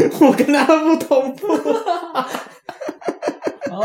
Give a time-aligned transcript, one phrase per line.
[0.20, 1.48] 我跟他不同步。
[3.70, 3.82] 好，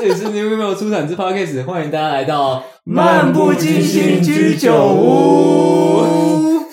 [0.00, 6.66] 这里是 New Email 出产之 Podcast，欢迎大家来到漫不经心居酒屋。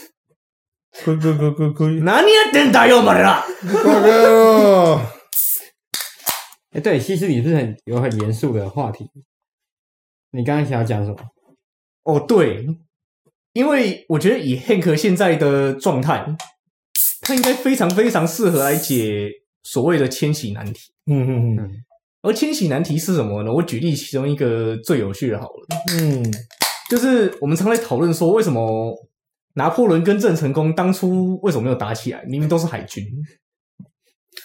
[1.04, 3.45] 可可可可可以，哪里要等大用嘛啦？
[3.84, 5.02] 大概哦。
[6.71, 9.10] 哎，对，西施，你是很有很严肃的话题？
[10.32, 11.17] 你刚刚想要讲什么？
[12.03, 12.66] 哦，对，
[13.53, 16.25] 因为我觉得以 Hank 现在的状态，
[17.23, 19.30] 他应该非常非常适合来解
[19.64, 20.91] 所谓的千禧难题。
[21.08, 21.70] 嗯嗯嗯
[22.22, 23.52] 而千禧难题是什么呢？
[23.52, 25.67] 我举例其中一个最有趣的好了，
[26.00, 26.23] 嗯，
[26.90, 28.95] 就是我们常在讨论说，为什么
[29.55, 32.23] 拿破仑跟郑成功当初为什么没有打起来？
[32.23, 33.05] 明明都是海军。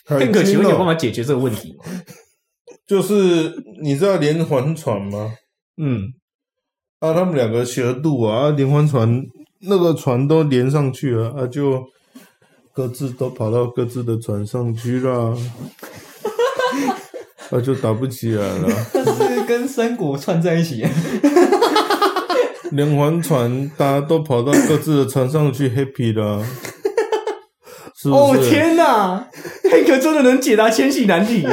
[0.05, 1.85] 海 Hank，请问有办哦，法解决这个问题吗？
[2.85, 5.35] 就是你知道连环船吗？
[5.77, 6.03] 嗯，
[6.99, 9.23] 啊，他们两个斜度啊，啊连环船
[9.61, 11.81] 那个船都连上去了，啊，就
[12.79, 15.37] 各自都跑到各自的船上去啦，
[17.51, 18.69] 那，就打不起来了。
[18.95, 20.87] 但是跟三国串在一起。
[22.71, 26.41] 连环船大家都跑到各自的船上去 happy 啦，
[28.01, 28.37] 是不哦？
[28.49, 29.29] 天哪
[29.65, 31.45] ，Hank 真的能解答千禧难题。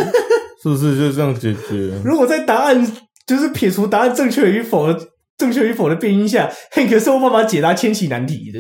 [0.62, 2.00] 是不是就这样解决？
[2.06, 2.86] 如果在答案
[3.26, 5.08] 就是撇除答案正确与否的
[5.40, 8.60] 正确与否的变音下，Hank 是有办法解答千禧难题的。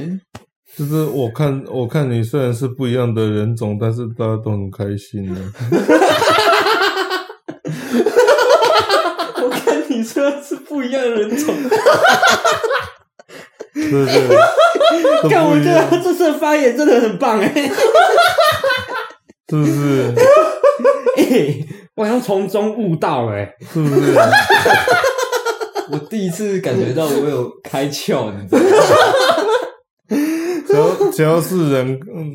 [0.78, 5.40] 就是我看，我看你虽然是不一样的人种，但是大家都很开心呢。
[9.42, 11.56] 我看你虽然是不一样的人种，
[13.73, 14.28] 对不对？
[15.23, 17.48] 都看，我不一样，觉得他这次的发言真的很棒哎、
[19.50, 20.14] 是不是？
[21.17, 23.94] 欸，我好像从中悟到了哎、是不是？
[25.92, 28.67] 我第一次感觉到我有开窍，你知道吗？
[30.76, 32.32] 只要 只要是人，嗯，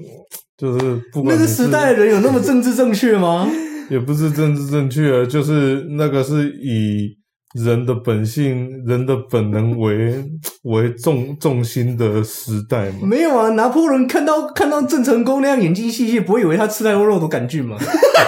[0.57, 3.49] 就是不管那个时代的人有那么政治正确吗？
[3.91, 7.17] 也不是政治正确，就是那个是以
[7.61, 10.25] 人的本性、人的本能为
[10.65, 12.99] 为重重心的时代嘛。
[13.03, 17.77] 没有啊，拿破仑看到看到郑成功那样眼睛细细，不会以为他吃太多肉毒杆菌吗？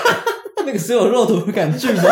[0.66, 2.03] 那个时候有肉毒杆菌吗？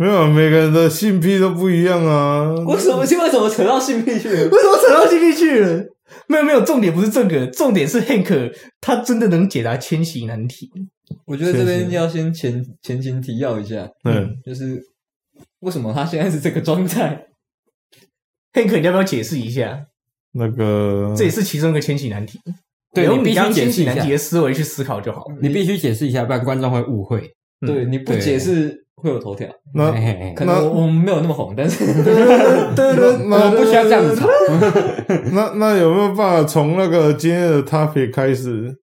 [0.00, 2.54] 没有，每个人的性癖都不一样啊。
[2.64, 3.04] 为什么？
[3.04, 4.48] 现在怎么扯到性癖去了？
[4.48, 5.84] 为什么扯到性癖去了？
[6.26, 8.50] 没有没有，重点不是这个，重点是 Hank
[8.80, 10.70] 他真的能解答千禧难题。
[11.26, 14.82] 我觉得这边要先前前情提要一下，嗯，就是
[15.58, 17.26] 为什么他现在是这个状态
[18.54, 19.84] ？Hank，你要不要解释一下？
[20.32, 22.40] 那个这也是其中一个千禧难题。
[22.94, 25.26] 对你必须用你刚解释一下千禧难题的思维去思考就好。
[25.42, 27.34] 你必须解释一下，不然观众会误会。
[27.66, 29.48] 对，你不解释会有头条。
[29.74, 29.90] 那
[30.34, 31.84] 可能我我们没有那么红，但是
[32.76, 34.26] 那我们不需要这样子吵。
[35.32, 38.74] 那那有没有办法从那个今天的 topic 开始？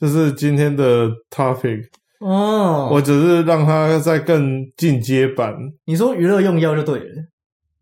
[0.00, 1.80] 就是今天的 topic，、
[2.20, 5.52] 哦，我只是让它再更进阶版，
[5.86, 7.04] 你说娱乐用药就对了。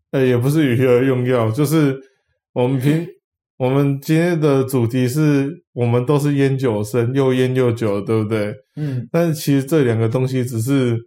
[0.09, 1.95] 呃，也不是娱乐用药，就是
[2.53, 3.05] 我们平
[3.57, 8.53] 我们今天的主题是我们都是烟酒生，又烟又酒，对不对？
[8.75, 10.97] 嗯，但是其实这两个东西只是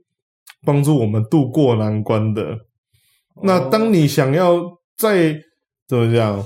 [0.66, 2.58] 帮助我们渡过难关的。
[3.42, 4.60] 那当你想要
[4.96, 5.40] 再
[5.86, 6.44] 怎么讲，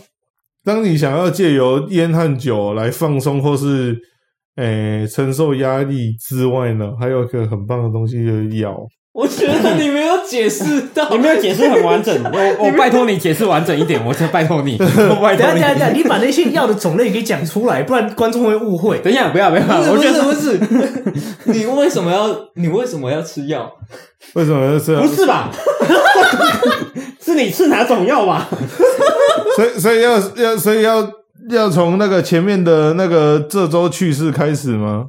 [0.63, 3.99] 当你想要借由烟和酒来放松或是
[4.57, 8.87] 诶、承受压力之外呢，还有一个很棒的东西就是药。
[9.15, 16.03] 我觉得你没有解释到， 你没有解释很完整， 我我拜托你解释完整一点，我真拜托你， 我拜托等一下等一下等下，你。
[16.03, 18.99] 把那些药的种类给讲出来，不然观众会误会。
[18.99, 23.71] 等一下，不要不要，不是不我觉得是不是，你为什么要你为什么要吃药？
[24.35, 25.03] 为什么要这样？
[25.07, 25.49] 不是吧？
[27.25, 28.49] 是你吃哪种药吧？
[29.57, 31.09] 所以所以要要所以要
[31.51, 35.07] 要从那个前面的那个这周去世开始吗？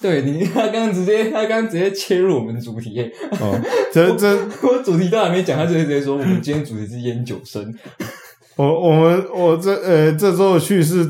[0.00, 3.00] 对你，他刚刚直接他刚刚直接切入我们的主题，
[3.40, 3.60] 哦，
[3.92, 7.74] 这 这我主题都还没讲，他就直接说我们今天主题是烟酒生。
[8.56, 11.06] 我我们我这呃这周的趣事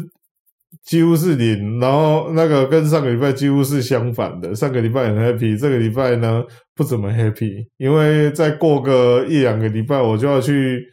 [0.84, 4.54] 几乎是零，然后那个跟上个礼拜几乎是相反的。
[4.54, 6.42] 上个礼拜很 happy，这个礼拜呢
[6.74, 10.84] 不怎么 happy，因为再过个一两个礼拜我就要去。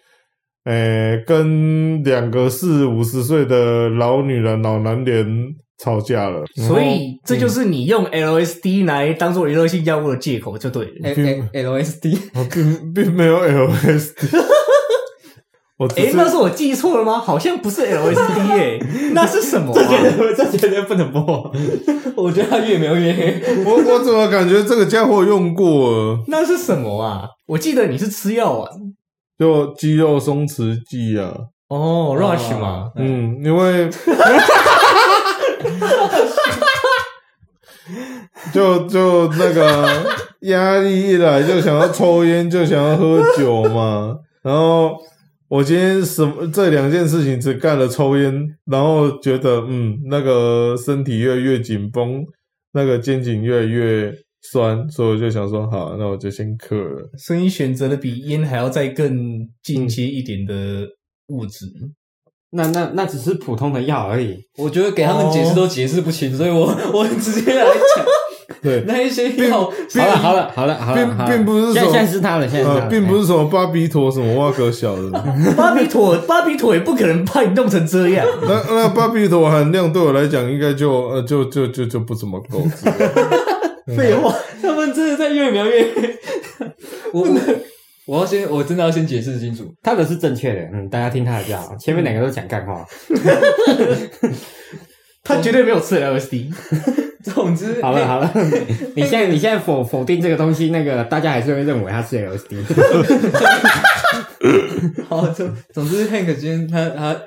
[0.63, 11.49] 呃，跟两个四五十岁的老女人、老男人吵架了，所以这就是你用 LSD 来当做娱乐性药物的借口，就对了。
[11.53, 14.37] L L S D，我并并没有 LSD，
[15.77, 17.19] 我只诶，那是我记错了吗？
[17.19, 18.79] 好像不是 LSD 诶、
[19.13, 19.83] 那是什么、啊？
[20.35, 21.21] 这绝对不能播。
[22.17, 23.39] 我觉得他越描越黑。
[23.63, 26.23] 我我怎么感觉这个家伙用过了？
[26.27, 27.27] 那是什么啊？
[27.47, 28.71] 我记得你是吃药啊。
[29.37, 31.31] 就肌肉松弛剂啊，
[31.69, 33.87] 哦，Rush 嘛，嗯，因为
[38.53, 39.87] 就就那个
[40.41, 44.17] 压力一来就想要抽烟，就想要喝酒嘛。
[44.41, 44.97] 然后
[45.47, 48.33] 我今天什么这两件事情只干了抽烟，
[48.65, 52.25] 然后觉得嗯，那个身体越来越紧绷，
[52.73, 57.09] 那个肩颈越来越酸，所以我就想说，好，那我就先克了。
[57.17, 60.87] 所以你选择了比烟还要再更进阶一点的
[61.27, 61.65] 物质。
[62.51, 64.37] 那那那只是普通的药而已。
[64.57, 68.05] 我觉得给他们解释都解释不清，所以我 我直接来讲
[68.63, 69.69] 对，那一些药。
[69.93, 75.11] 好了好了好了好了，并并不是现在说现在是他了，现在是他呃，了并不是什么巴比妥什么哇可小的。
[75.55, 78.25] 巴比妥，巴比妥也不可能把你弄成这样。
[78.41, 82.63] 那那巴比妥含量对我来讲，应该就呃就就就就不怎么够。
[83.95, 86.17] 废话，他们真的在越描越黑。
[87.13, 87.25] 我
[88.07, 89.71] 我我要先，我真的要先解释清楚。
[89.83, 91.75] 他的是正确的，嗯，大家听他的就好。
[91.77, 92.85] 前面两个都讲干话。
[95.23, 96.51] 他绝对没有吃 LSD。
[97.21, 98.33] 总之，好了好了，
[98.95, 102.63] 你现在你现在否否定这个东西，那个大家还是会认为他是 LSD。
[105.09, 107.21] 好，总总之，Hank 今天他他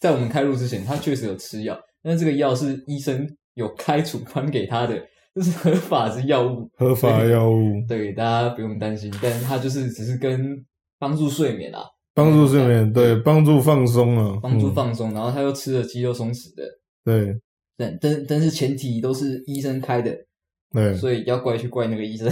[0.00, 3.24] 在我们开录之前，他确实有吃药，但是这个药是医生
[3.54, 5.00] 有开处方给他的，
[5.36, 7.62] 这是合法之药物，合法药物。
[7.86, 9.12] 对大家不用担心。
[9.22, 10.64] 但是它就是只是跟
[10.98, 11.82] 帮助睡眠啊，
[12.14, 16.64] 帮助睡眠，对，帮助放松啊，帮助嗯放松，然后他又吃了肌肉松弛的，
[17.04, 17.38] 对。
[17.76, 20.16] 但但但是前提都是医生开的，
[20.72, 22.26] 对，所以要怪去怪那个医生。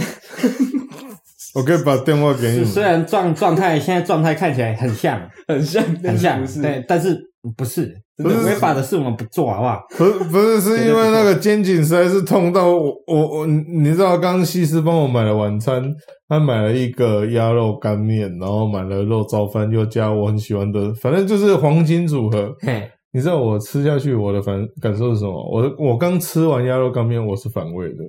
[1.53, 2.65] 我可以把电话给你。
[2.65, 5.29] 虽然状状态现在状态看起来很像。
[5.47, 6.43] 很像，很像？
[6.59, 7.17] 对，但是
[7.55, 9.85] 不是真不是的违法的事我们不做，好不好？
[9.97, 15.83] 不是不是，是因为那个肩颈实在是痛到我我我，你知道，刚刚西施帮我买了晚餐，
[16.29, 22.55] 他买了一个鸭肉干面，然后买了肉燥饭，又加我很喜欢的， 反正就是黄金组合。
[22.61, 25.33] 嘿，你知道我吃下去我的反感受是什么？
[25.51, 28.05] 我我刚吃完鸭肉干面，我是反胃的，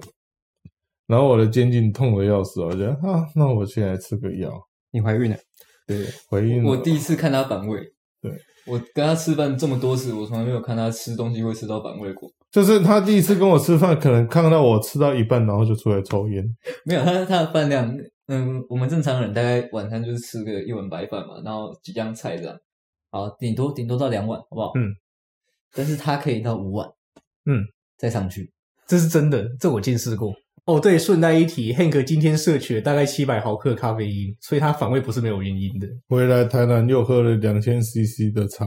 [1.09, 4.53] 然后我的肩颈痛的要死，我觉得啊，那我现在吃个药，
[4.93, 5.37] 你怀孕了？
[5.85, 7.81] 对，怀孕了我第一次看他反胃。
[8.21, 8.33] 对，
[8.67, 12.31] 我跟他吃饭这么多次，我从来没有看他吃东西会吃到反胃过。
[12.51, 16.45] 就是他第一次跟我吃饭，可能看到我吃到一半，然后就出来抽烟。
[16.85, 17.97] 没有，他他的饭量，
[18.29, 22.57] 嗯，我们正常人大概晚餐就是吃个一碗白饭嘛，然后几样菜这样，
[23.11, 24.73] 好，顶多顶多到两碗，好不好？
[24.75, 24.95] 嗯。
[25.75, 26.89] 但是他可以到五碗，
[27.45, 27.63] 嗯，
[27.99, 28.51] 再上去。
[28.87, 30.33] 这是真的，这我见识过。
[30.67, 35.87] 哦，对，顺带一提，Hank 今天摄取了大概七百毫克咖啡因，所以他反胃不是没有原因的。
[36.09, 38.67] 回来台南又喝了两千 CC 的茶，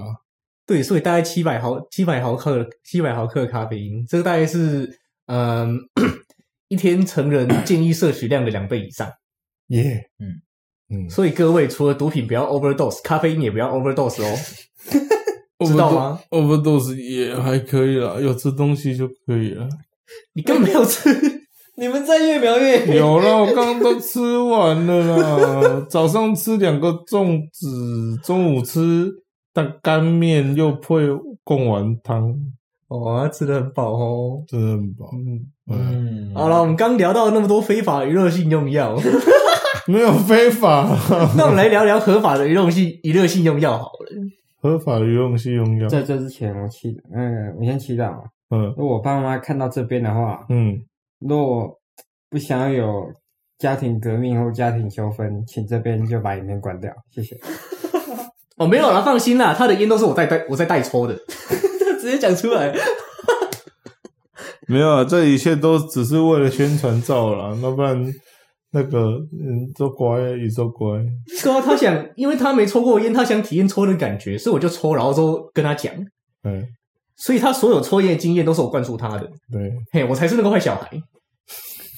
[0.65, 4.89] 对，所以大概七百毫七百毫克七百毫克咖啡因，这个大概是
[5.27, 5.77] 嗯
[6.69, 9.11] 一天成人建议摄取量的两倍以上。
[9.67, 10.41] 耶、嗯
[10.89, 14.37] 嗯，所以各位除了毒品不要 overdose，咖啡因也不要 overdose 哦。
[15.67, 19.67] 知道吗？overdose 也还可以啦，有吃东西就可以了。
[20.33, 21.09] 你根本没有吃，
[21.79, 22.97] 你们在越描越黑。
[22.97, 25.85] 有啦，我刚刚都吃完了啦。
[25.89, 29.09] 早上吃两个粽子，中午吃
[29.53, 30.95] 蛋干面，又配
[31.43, 32.35] 贡丸汤，
[32.89, 34.43] 哦，他吃的很饱哦。
[34.47, 35.09] 真的很饱。
[35.13, 38.99] 嗯，嗯，好了，我们刚聊到那么多非法娱乐性用药，
[39.87, 40.85] 没有非法，
[41.37, 44.09] 那我们来聊聊合法的娱乐性娱乐性用药好了。
[44.61, 45.87] 合法的游泳性用药。
[45.87, 48.23] 在这之前，我祈，嗯，我先祈祷嘛。
[48.51, 50.81] 嗯如果我爸妈看到这边的话，嗯，
[51.19, 51.79] 如果
[52.29, 53.11] 不想要有
[53.57, 57.35] 家庭革命或家庭纠纷，请这边就把影片关掉，谢谢。
[58.57, 61.15] 哦，没有啦，放心啦，他的烟都是我在代我在代抽的。
[61.27, 62.73] 他直接讲出来。
[64.67, 68.05] 没有啊，这一切都只是为了宣传照啦，要不然
[68.71, 68.99] 那个
[69.31, 70.99] 嗯，做乖，也做乖。
[71.41, 75.91] 对啊，他想，因为他没抽过烟，他想体验抽的感觉，所以我就抽，然后之后跟他讲，
[76.43, 76.63] 嗯，
[77.19, 79.29] 所以他所有抽烟的经验都是我灌输他的。
[79.51, 80.89] 对，嘿，我才是那个坏小孩，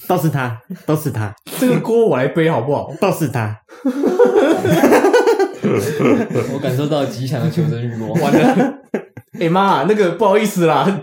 [0.08, 2.92] 都是他，都是他，这个锅我来背好不好？
[3.00, 3.56] 都是他。
[6.52, 8.10] 我感受到极强的求生欲望。
[8.20, 8.74] 完了，
[9.38, 10.84] 哎、妈，那个不好意思啦，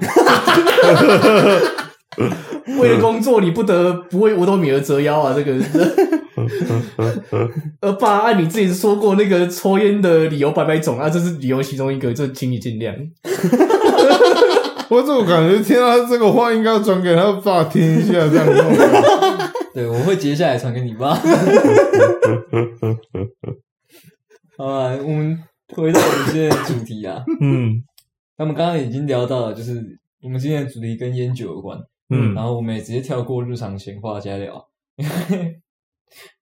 [2.77, 5.57] 为了工作你不得不为五斗米而折腰啊，这个。
[7.81, 12.93] 呃，爸，按你自己说过那个抽烟的理由百百种啊，这是理由其中一个，就请你见谅。
[14.91, 18.53] 我怎么感觉听到这个话应该要转给他爸听一下，这样子。
[19.73, 21.13] 对，我会截下来传给你爸。
[24.57, 25.37] 好啊，我们
[25.75, 27.23] 回到我们今天的主题啊。
[27.39, 27.83] 嗯
[28.37, 31.77] 那么刚刚已经聊到了，就是我们今天的主题跟烟酒有关，
[32.09, 34.65] 嗯然后我们也直接跳过日常闲话加聊，
[34.95, 35.59] 因为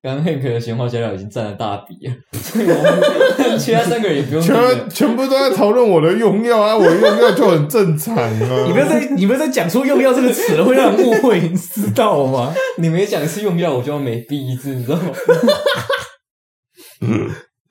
[0.02, 4.90] 刚刚 Hank 的闲话家料已经占了大笔了，所以我们 其他三个人也不用听全。
[4.90, 8.30] 全部都在讨论我的用药啊，我用药就很正常啊。
[8.66, 12.54] 你不要再你不要再讲出“用药”这个词了，会让人误会， 你知道吗？
[12.78, 15.12] 你每讲一次用药，我就要每逼一次，你知道吗？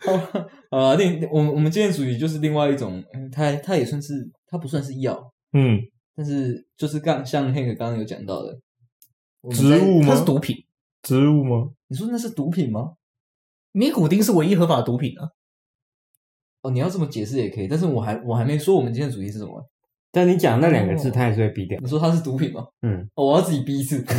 [0.04, 4.12] 好吧啊，另我们我们今天的主题就是另外一种，嗯它它也算是
[4.46, 5.18] 它不算是药，
[5.52, 5.78] 嗯，
[6.14, 8.56] 但是就是刚像 Hank 刚刚有讲到的，
[9.40, 10.08] 我们在植物吗？
[10.10, 10.54] 它是毒品，
[11.06, 11.70] 植物吗？
[11.86, 12.94] 你说那是毒品吗？
[13.72, 15.30] 尼古丁是唯一合法的毒品啊。
[16.62, 19.64] 哦，你要这么解释也可以，但是我还我还没说我们今天的主题是什么。
[20.10, 21.78] 但你讲那两个字，哦他还是会逼掉。
[21.80, 22.66] 你说它是毒品吗？
[22.82, 24.04] 嗯，哦，我要自己逼一次。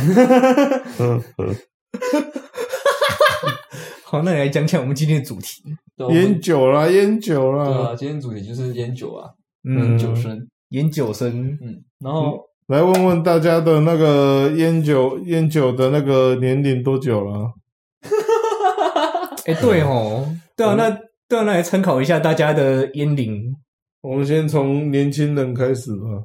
[4.04, 5.62] 好，那你来讲讲我们今天的主题。
[6.10, 9.28] 烟酒啦，烟酒对啦啊，，今天主题就是烟酒啊，
[9.68, 10.48] 嗯，酒生。
[10.70, 17.54] 烟酒生，嗯，然后来问问大家的那个烟酒烟酒的那个年龄多久了？
[19.46, 20.90] 哎、对哦，对啊，那
[21.26, 23.56] 对啊，那来参考一下大家的烟龄，
[24.02, 26.24] 我们先从年轻人开始吧。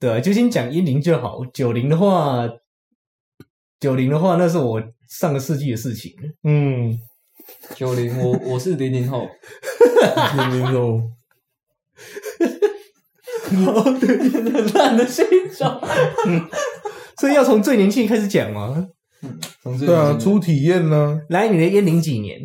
[0.00, 1.44] 对啊，就先讲烟龄就好。
[1.52, 2.48] 九零的话，
[3.78, 6.12] 九零的话，那是我上个世纪的事情。
[6.42, 6.98] 嗯，
[7.76, 9.28] 九零，我我是零零后，
[10.36, 11.00] 零零后，
[13.44, 15.80] 很烂的现状。
[17.20, 18.86] 所以要从最年轻开始讲吗？
[19.62, 21.18] 从这对啊，初体验呢？
[21.30, 22.38] 来，你的烟龄几年？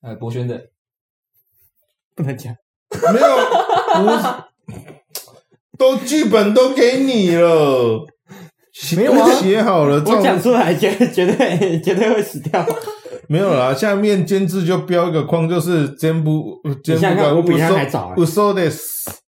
[0.00, 0.58] 哎，博轩的，
[2.14, 2.54] 不能讲。
[3.12, 3.36] 没有，
[4.02, 4.80] 不是，
[5.76, 8.06] 都剧本都给你了，
[8.96, 12.64] 没有啊写好了，我照讲出来，绝绝对绝对会死掉。
[13.28, 18.70] 没有啦，下面监制就标一个框，就是监不监不想想看改，我比他还早欸不收的，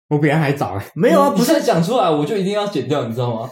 [0.10, 0.92] 我比他还早哎。
[0.96, 3.50] 没有啊，不是讲出来，我就一定要剪掉，你知道吗？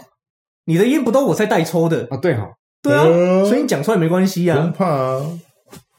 [0.65, 2.07] 你的烟不都我在代抽的？
[2.10, 2.50] 啊，对哈，
[2.81, 4.74] 对啊，嗯所以你讲出来没关系不用啊。
[4.75, 5.39] 怕啊。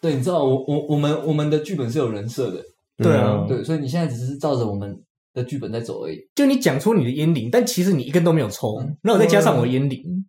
[0.00, 2.62] 对，你知道我我我们我们的剧本是有人设的，
[2.98, 6.18] 对啊对，所以你现在只是照着我们的剧本在走而已。
[6.34, 10.26] 就你讲出你的烟龄，但其实你一根都没有抽嗯，那我再加上我的烟龄，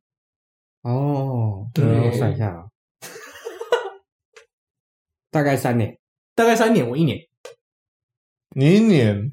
[0.82, 2.64] 哦，对我算一下啊，
[5.30, 5.98] 大概三年。
[6.34, 7.20] 大概三年，我一年。
[8.58, 9.32] 你一年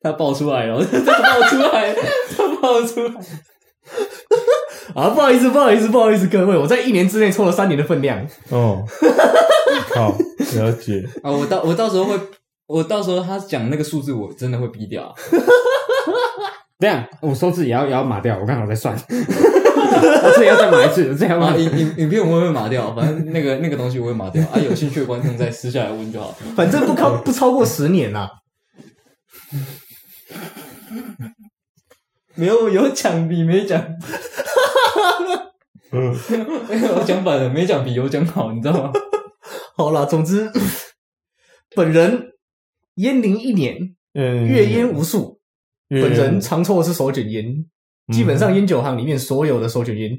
[0.02, 1.94] 他爆出来了，他爆出来，
[2.36, 3.14] 他爆出来。
[4.94, 8.26] 啊，不好意思，不好意思，不好意思，各位，我在一年之内抽了三年的分量。
[8.48, 8.84] 哦，
[9.94, 10.16] 好
[10.56, 11.04] 了解。
[11.22, 11.30] 啊！
[11.30, 12.18] 我到我到时候会，
[12.66, 15.12] 我到时候他讲那个数字，我真的会逼掉啊。
[16.80, 21.56] 这样我收字也要也要码掉，我刚好在算， 我自己要再码一次，这样啊，吗？
[21.56, 24.58] 影影影片我会码掉，反正那个那个东西我会码掉啊。
[24.58, 26.34] 有兴趣的观众再私下来问就好。
[26.56, 28.30] 反正不超不超过十年啦。
[32.36, 33.84] 没有有奖比没奖，
[35.92, 36.14] 嗯，
[36.70, 38.92] 有奖反了，没奖比有奖好，你知道吗？
[39.76, 40.50] 好啦，总之，
[41.74, 42.32] 本人
[42.94, 45.40] 烟龄一年，嗯阅烟无数。
[45.88, 47.66] 本人常抽的是手卷烟，
[48.12, 50.16] 基本上烟酒行里面所有的手卷烟，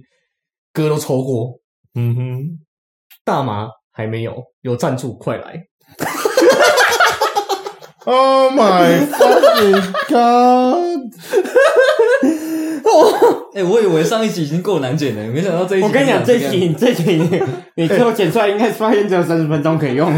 [0.74, 1.62] 哥都抽过。
[1.96, 2.60] 嗯哼，
[3.24, 5.66] 大麻还没有，有赞助快来。
[8.06, 11.12] Oh my fucking god！
[13.54, 15.86] 哎、我以为上一集已经够难剪了，没想到这一集。
[15.86, 17.04] 我跟你讲，这一集这一集
[17.76, 20.10] 你你最后剪出来，应该发现只有三十分钟可以用。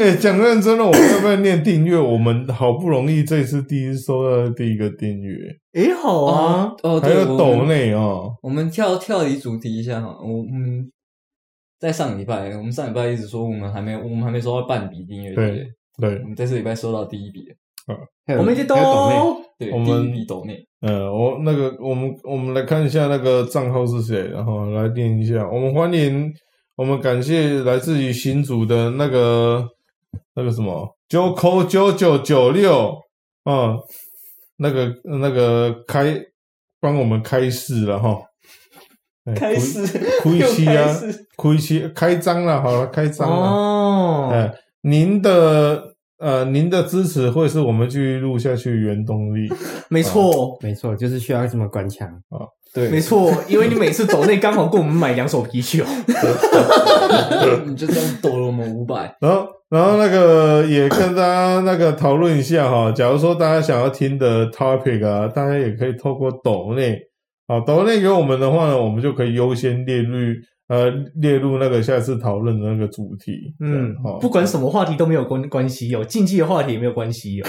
[0.00, 1.96] 哎，讲认真的，我们要不要念订阅？
[1.96, 5.36] 我们好不容易这次第一次收到第一个订阅，
[5.74, 8.34] 诶，好啊哦，哦，还对，有抖内哦。
[8.42, 10.90] 我们跳跳离主题一下哈，我嗯，
[11.80, 15.56] 在上礼拜，我们上礼拜一直说我们还没我们还没收到半笔订阅，对不
[16.00, 16.10] 对？
[16.10, 25.48] 对我，们这次礼拜收到第一笔了，我们就还有抖内都对，我们第一笔抖内，呃，我那个我们我们来看一下那个账号是谁，然后来念一下。
[25.48, 26.32] 我们欢迎，
[26.76, 29.66] 我们感谢来自于新组的那个
[30.34, 32.94] 那个什么九扣九九九六
[33.44, 33.76] 啊，
[34.58, 36.16] 那个那个开
[36.80, 38.20] 帮我们开市了哈。
[39.24, 39.86] 哎开始
[40.22, 43.36] 亏期啊又开始，亏期开张了，好了，开张了。
[43.36, 49.48] 哦，哎，您的呃，您的支持会是我们继续录下去的原动力。
[49.88, 52.08] 没错，没错，就是需要这么官腔。
[52.74, 55.84] 对，没错，因为你每次抖内刚好够我们买两手啤酒。
[57.66, 62.92] 你就这样抖了我们五百， 然后，然后那个也跟大家那个讨论一下哈。
[62.92, 66.98] 假如说大家想要听的 topic 啊，大家也可以透过抖内
[67.46, 70.14] 啊，抖内给我们的话呢，我们就可以优先列入
[70.68, 73.54] 呃列入那个下次讨论的那个主题。
[73.60, 77.48] 嗯好，，不管什么话题都没有关关系哦，竞技的话题也没有关系哦。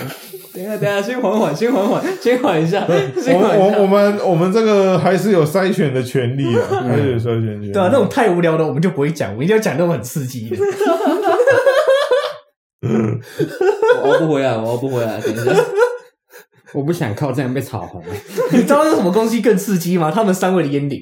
[0.53, 2.93] 等一下，等一下，先缓缓，先缓缓，先缓一下，我。
[3.59, 7.71] 我我们我们这个还是有筛选的权利啊， 还是有筛选权利。
[7.71, 10.57] 对啊，那种太无聊的我们就不会讲，我们一定要讲那种很刺激的。
[14.01, 15.19] 我熬不回来，我熬不回来。
[15.19, 15.51] 等一下，
[16.73, 18.01] 我不想靠这样被炒红。
[18.51, 20.09] 你知道有什么东西更刺激吗？
[20.09, 21.01] 他们三位的烟龄。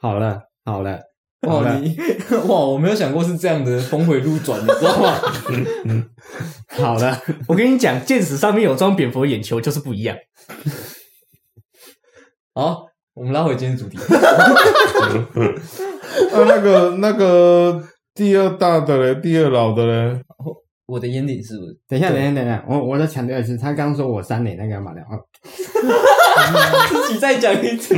[0.00, 1.00] 好了好了，
[1.46, 1.96] 好哇，了你
[2.46, 5.14] 哇，我没有想过是这样的峰回路转，你知道吗？
[6.76, 10.14] 好了，我跟你讲，剑齿上面有装蝙蝠的眼球就是不一样。
[12.54, 12.84] 好，
[13.14, 13.96] 我们拉回今天主题。
[13.96, 14.04] 啊，
[16.46, 17.82] 那个那个
[18.14, 20.20] 第二大的嘞，第二老的嘞，
[20.88, 21.78] 我的烟顶是不是？
[21.86, 25.20] 等一下等一下等一下，我我再强调一次，他刚说我三年那个马良，哦
[26.88, 27.94] 自己再讲一次。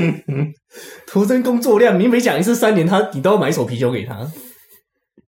[1.07, 4.27] 徒增工作量，你每讲一次三年，他你都要买一手啤酒给他。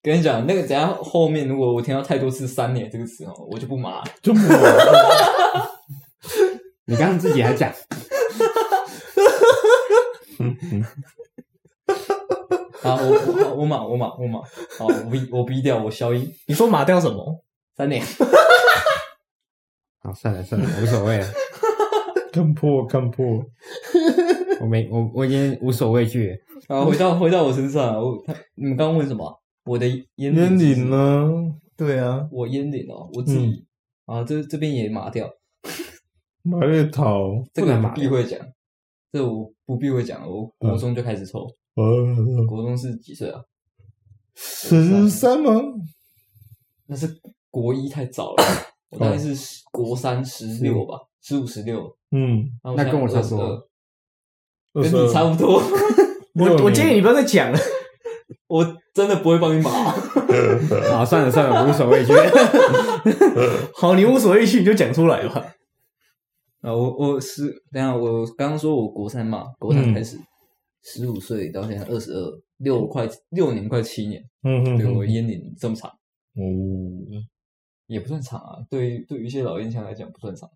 [0.02, 4.04] 跟你讲，那个等一下后面如果我听到太多次“三年”这个词哦，我就不麻了。
[4.22, 4.60] 就不玩
[6.88, 7.70] 你刚刚自己还讲，
[12.82, 14.40] 好，我我我骂我骂我骂，
[14.78, 16.28] 好，我逼我逼掉，我消音。
[16.48, 17.44] 你说马掉什么？
[17.76, 18.04] 三年，
[20.04, 21.28] 好算了算了，无所谓了，
[22.34, 23.46] 看破看破，
[24.60, 26.38] 我没我我已经无所畏惧了。
[26.68, 29.40] 好，回到回到我身上，我他你们刚刚问什么？
[29.64, 30.90] 我的烟烟顶顶？
[30.90, 31.30] 呢？
[31.78, 33.64] 对啊，我烟顶哦，我自己、
[34.06, 35.30] 啊，这这边也麻掉，
[36.42, 38.40] 马月桃，这个不不能码掉避讳讲，
[39.12, 43.42] 这我不避讳讲，我国中就开始抽，呃，国中是几岁啊？
[44.36, 45.52] 十三吗？
[46.88, 47.08] 那是
[47.50, 48.44] 国一太早了，
[48.92, 53.38] 我大概是十国三十六吧，十五十六，嗯，那那跟我差不多
[54.74, 55.62] 多，跟你差不多。
[56.36, 57.60] 我我建议你不要再讲了。
[58.48, 59.74] 我真的不会帮你忙。
[60.92, 62.14] 啊算了算了，无所畏惧。
[63.76, 65.54] 好，你无所谓去，你就讲出来吧。
[66.62, 70.18] 啊，我我是等下我刚刚说我国三嘛，国三嗯开始，
[70.84, 76.44] 十五岁到现在二十二，六快六年快七年，嗯嗯，对我烟龄这么长，哦，
[77.88, 80.50] 也不算长啊，对于对于一些老烟枪来讲不算长，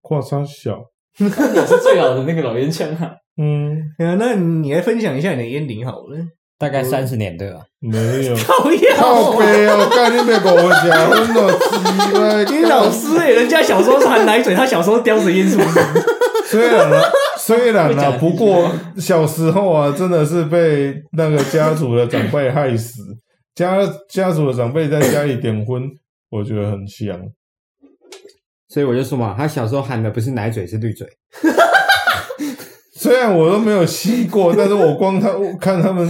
[0.00, 0.84] 跨差小，
[1.18, 6.16] 你是最好的那个老烟枪啊，嗯，啊，那你来分享一下你的烟龄好了。
[6.60, 7.64] 大概三十年对吧？
[7.78, 8.34] 没有。
[8.42, 12.42] 讨厌，好悲哦，干你别跟我讲，我脑鸡巴。
[12.52, 15.78] 你老师哎、人家小时候是含奶嘴，他小时候叼着烟是不是？
[16.50, 17.00] 虽然啊，
[17.48, 23.00] 虽然啊，不过小时候啊，真的是被那个家族的长辈害死。
[23.54, 23.78] 家
[24.10, 25.82] 家族的长辈在家里点婚，
[26.28, 27.18] 我觉得很香。
[28.68, 31.08] 所以我就说嘛，他小时候喊的不是奶嘴，是绿嘴。
[32.92, 36.06] 虽然我都没有吸过，但是我光他看他们，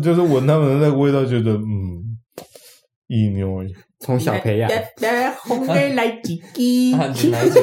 [0.00, 2.16] 就是闻他们的那个味道，觉得嗯，
[3.08, 3.66] 一牛欸
[4.00, 4.70] 从小培养，
[5.42, 7.62] 红的来几滴喊着奶嘴，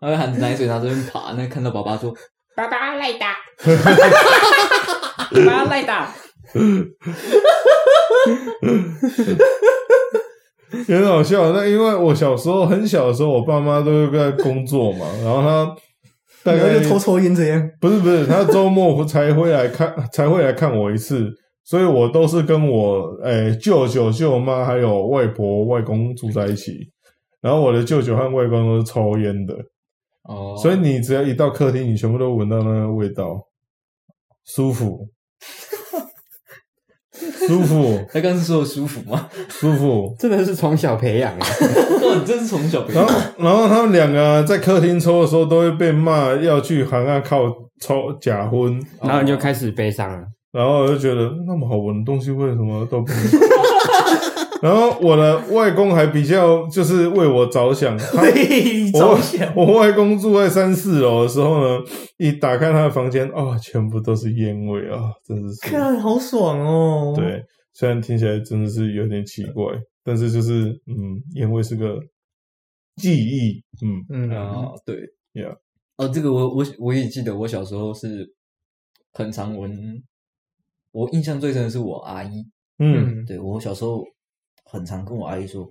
[0.00, 2.14] 他会喊着奶嘴，然后这边爬，那看到爸爸说
[2.54, 3.36] 爸爸来打，
[5.46, 6.12] 爸爸来打，
[10.86, 11.52] 也很好笑。
[11.52, 15.74] 那因为我小时候很小的时候，我爸妈都在工作嘛，然后他
[16.44, 17.70] 大概就偷抽烟这样。
[17.80, 21.30] 不是不是，他周末才会来看，才会来看我一次，
[21.70, 26.90] 所以我都是跟我诶、舅舅、舅妈还有外婆、外公住在一起。
[27.40, 29.54] 然后我的舅舅和外公都是抽烟的，
[30.24, 33.46] 哦，所以你只要一到客厅，你全部都闻到那个味道，
[34.44, 35.08] 舒服，
[37.46, 39.30] 舒服， 他刚刚是说的舒服吗？
[39.48, 40.12] 舒服。
[40.18, 41.38] 真的是从小培养啊。
[42.02, 47.44] 哦，你真是从小培然后养，，然后他们两个啊在客厅抽的时候，都会被骂要去行啊靠
[47.80, 48.84] 抽假婚。
[49.00, 50.26] 然后你就开始悲伤了。
[50.52, 53.20] 然后我就觉得那么好闻的东西为什么都不能？
[54.62, 61.82] 然后我的外公还比较就是为我着想，他 为着想，我外公住在三四楼的时候呢，
[62.18, 65.60] 一打开他的房间，啊、全部都是烟味啊，真的是。
[65.62, 69.64] 看好爽哦。，对，虽然听起来真的是有点奇怪，
[70.04, 71.98] 但是就是嗯，烟味是个
[72.96, 74.96] 记忆，嗯嗯，啊，对
[75.32, 75.56] Yeah
[75.96, 78.30] 哦，这个我我我也记得，我小时候是
[79.14, 80.02] 很常闻，
[80.92, 82.44] 我印象最深的是我阿姨，
[82.78, 83.24] 嗯。
[83.24, 84.04] 对我小时候
[84.64, 85.66] 很常跟我阿姨说，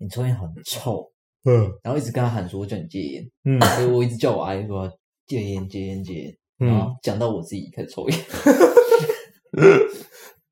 [0.00, 1.10] 你抽烟很臭，
[1.44, 1.70] 嗯。
[1.82, 3.60] 然后一直跟她喊说我叫你戒烟，嗯。
[3.60, 4.90] 所以我一直叫我阿姨说
[5.26, 8.18] 戒烟戒烟戒烟，然嗯后，讲到我自己开始抽烟，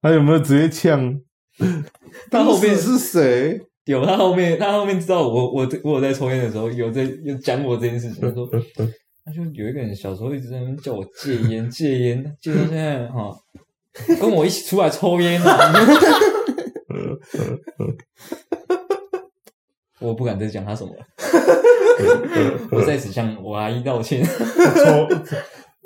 [0.03, 1.21] 他有没有直接呛？
[2.31, 3.61] 他后面是谁？
[3.87, 8.49] 有他后面他后面知道我我我有在抽烟的时候有在有讲我这件事情，他说
[9.27, 13.37] 那就有一个人小时候一直在那边叫我戒烟 戒烟，戒到现在哈、
[14.21, 15.73] 跟我一起出来抽烟啊！
[19.99, 21.05] 我不敢再讲他什么了，
[22.71, 24.23] 我在此向我阿姨道歉。
[24.25, 25.09] 抽，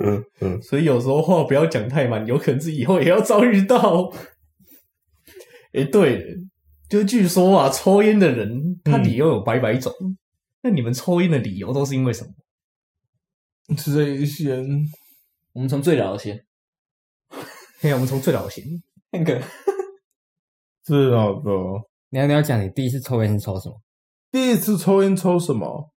[0.05, 4.12] 嗯嗯，所以有时候话不要讲太满，有可能是以后也要遭遇到。
[5.72, 6.24] 哎，对了，
[6.90, 9.90] 就据说啊，抽烟的人他理由有百百种，
[10.62, 12.31] 那你们抽烟的理由都是因为什么？
[13.76, 14.66] 最先
[15.52, 16.44] 我们从最老的先，
[17.80, 18.64] 嘿，我们从最老先，
[19.11, 19.40] 那个
[20.87, 21.50] 是哪个？
[22.11, 23.80] 你要你要讲你第一次抽烟是抽什么？
[24.33, 25.90] 第一次抽烟抽什么？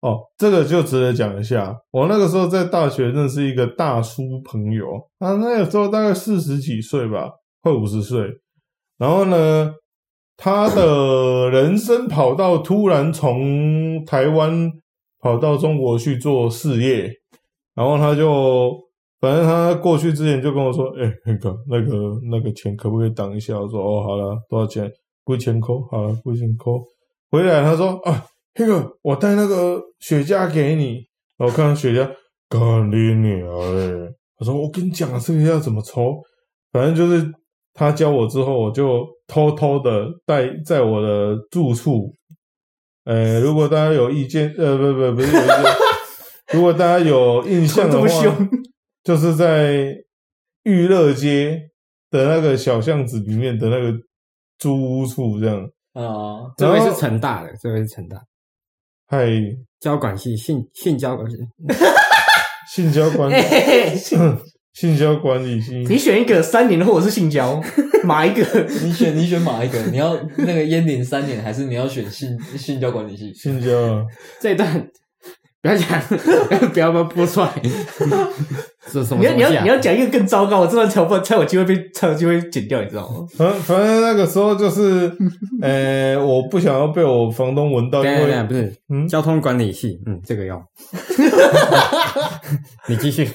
[0.00, 1.76] 哦，这个就值得讲一下。
[1.90, 8.26] 我那个时候在大学认识一个大叔朋友，他那个时候大概四十几岁吧，快五十岁。
[8.96, 9.74] 然后呢，
[10.38, 14.70] 他的人生跑道突然从台湾
[15.20, 17.10] 跑到中国去做事业，
[17.74, 18.72] 然后他就，
[19.20, 24.90] 反正他过去之前就跟我说：“哎、那个那个那个钱可不可以挡一下？”我说：“哦，好了，多少钱？
[25.26, 26.72] 几千块，好了，几千块。”
[27.30, 28.26] 回来他说：“啊，
[28.58, 31.04] 那个我带那个雪茄给你。”
[31.38, 32.10] 然后我看到雪茄，
[32.48, 34.12] 干你娘嘞！
[34.38, 36.14] 我说：“我跟你讲，这个要怎么抽？
[36.72, 37.30] 反正就是
[37.74, 42.12] 他教我之后，我就偷偷的带在我的住处。
[43.04, 45.72] 呃，如果大家有意见，呃，不不不是有意见，
[46.52, 48.08] 如果大家有印象的话，
[49.02, 49.94] 就是在
[50.64, 51.70] 玉乐街
[52.10, 53.92] 的那个小巷子里面的那个
[54.58, 55.68] 租屋处这样。
[55.94, 58.16] 哦，这位是成大的，这位是成大。
[59.08, 59.26] 嗨，
[59.80, 61.36] 交管系性性交管系，
[62.72, 63.96] 性交管理，哎
[64.72, 67.60] 性 交管理系，你选一个三年或者是性交，
[68.06, 68.42] 哪一个？
[68.82, 69.80] 你选你选哪一个？
[69.90, 73.32] 你要那个烟龄三年，还是你要选性性交管理系？
[73.34, 74.04] 性交啊，
[74.40, 74.88] 这一段
[75.62, 76.00] 不要讲，
[76.72, 77.50] 不要不要播出来。
[78.92, 83.26] 这什么你要你要你要讲讲一个更糟糕我，这段才有办才有机会被才有机会剪掉，你知道吗？
[83.36, 85.12] 反反正那个时候就是，
[85.62, 90.60] 呃，我不想要被我房东闻到，因为不是嗯交通管理系，嗯，这个要。
[92.88, 93.28] 你继续，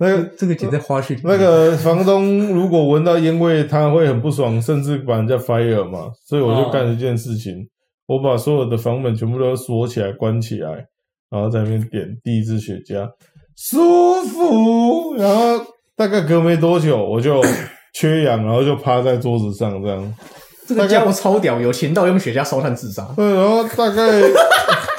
[0.00, 1.20] 那个这个剪在花絮里。
[1.24, 6.10] 那个房东如果闻到烟味，他会很不爽，甚至把人家 fire 嘛。
[6.26, 7.68] 所以我就干了一件事情，
[8.06, 10.70] 我把所有的房门全部都锁起来、关起来，
[11.30, 13.08] 然后在那边点第一支雪茄，
[13.56, 15.14] 舒服。
[15.16, 15.64] 然后
[15.96, 17.42] 大概隔没多久，我就
[17.94, 20.14] 缺氧，然后就趴在桌子上这样。
[20.66, 23.02] 这个家伙超屌，有钱到用雪茄烧炭自杀。
[23.16, 24.20] 对，然后大概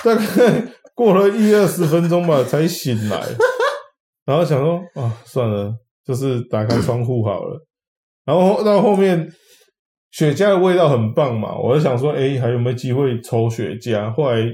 [0.03, 0.23] 大概
[0.95, 3.21] 过了一二十分钟吧，才醒来。
[4.29, 5.73] 然后想说啊，算了，
[6.05, 7.59] 就是打开窗户好了。
[8.25, 9.27] 然后到后面
[10.11, 14.13] 雪茄的味道很棒嘛，我就想说，哎，还有没有机会抽雪茄？
[14.13, 14.47] 后来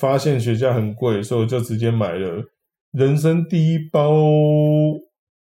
[0.00, 2.42] 发现雪茄很贵，所以我就直接买了
[2.90, 4.10] 人生第一包。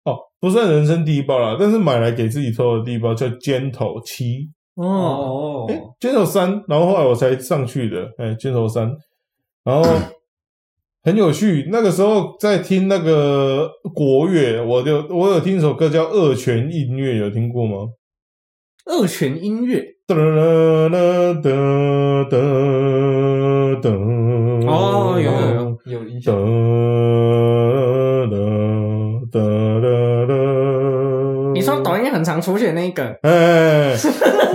[0.04, 4.48] 哦，不算人生第一包啦，但是买来给自己抽的第一包叫尖头七。
[4.76, 5.66] 哦，
[6.00, 8.88] 尖头三，然后后来我才上去的，哎，尖头三，
[9.64, 9.84] 然后
[11.06, 11.70] 很有趣。
[11.72, 17.90] 那个时候在听那个国乐，我就我有听一首歌叫《二泉映月》，有听过吗？
[18.86, 21.52] 二泉音乐，哒啦啦哒
[22.32, 22.38] 哒
[23.84, 23.90] 哒。
[24.68, 26.36] 哦有有有哒有印象。
[28.32, 28.38] 啦
[29.32, 30.34] 哒啦啦。
[31.54, 33.30] 你说抖音很常出现那个，哎，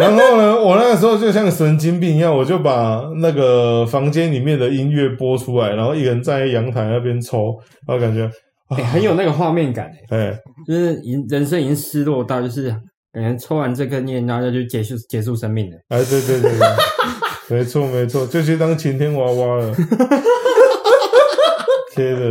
[0.01, 7.55] 然后呢，我那个时候就像神经病一样，我就把那个房间里面的音乐播出来，然后一个人站在阳台那边抽，
[7.87, 8.31] 然后感觉，
[8.71, 12.71] 哎很有那个画面感，哎哎，就是已人生已经失落到，就是
[13.13, 15.77] 感觉抽完这根烟，然后就结束结束生命了。
[15.89, 19.75] 哎，对对对对，没错没错，就去当晴天娃娃了，
[21.95, 22.31] 贴的。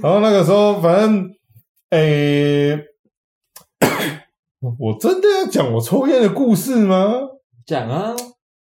[0.00, 1.28] 然后那个时候，反正，
[1.90, 2.78] 哎，
[4.60, 7.14] 我真的要讲我抽烟的故事吗？
[7.66, 8.14] 讲啊，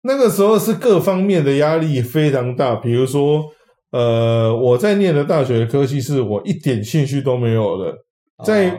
[0.02, 3.44] 那个时候是各方面的压力非常大，比如说，
[3.92, 7.94] 呃，我在念的大学科系是我一点兴趣都没有的，
[8.44, 8.78] 在、哦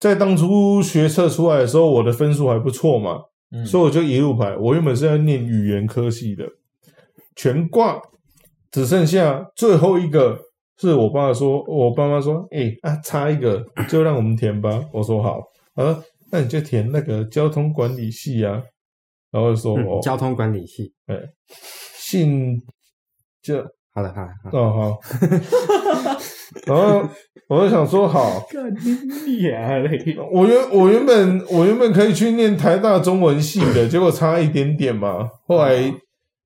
[0.00, 4.54] 在当初学测出来的时候，我的分数还不错嘛，嗯所以我就一路排。
[4.54, 6.44] 我原本是要念语言科系的，
[7.34, 8.02] 全挂，
[8.70, 10.38] 只剩下最后一个
[10.76, 14.78] 是我爸说，我爸妈说，哎、啊，差一个就让我们填吧。
[14.92, 15.40] 我说好，
[15.74, 18.60] 他说那你就填那个交通管理系啊。
[19.30, 20.92] 然后就说、嗯哦，交通管理系。
[21.96, 22.60] 信
[23.40, 24.98] 就好了好了，好了哦
[26.66, 27.08] 好， 然后
[27.48, 28.44] 我就想说好！
[30.32, 35.28] 我原我原本我原本可以去念台大中文系的， 结果差一点点嘛。
[35.46, 35.94] 后来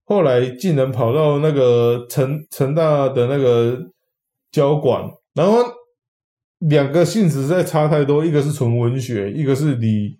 [0.04, 3.78] 后来竟然跑到那个成成大的那个
[4.50, 5.02] 交管，
[5.34, 5.58] 然后
[6.58, 10.18] 两个性质实在差太多，一个是纯文学，一个是理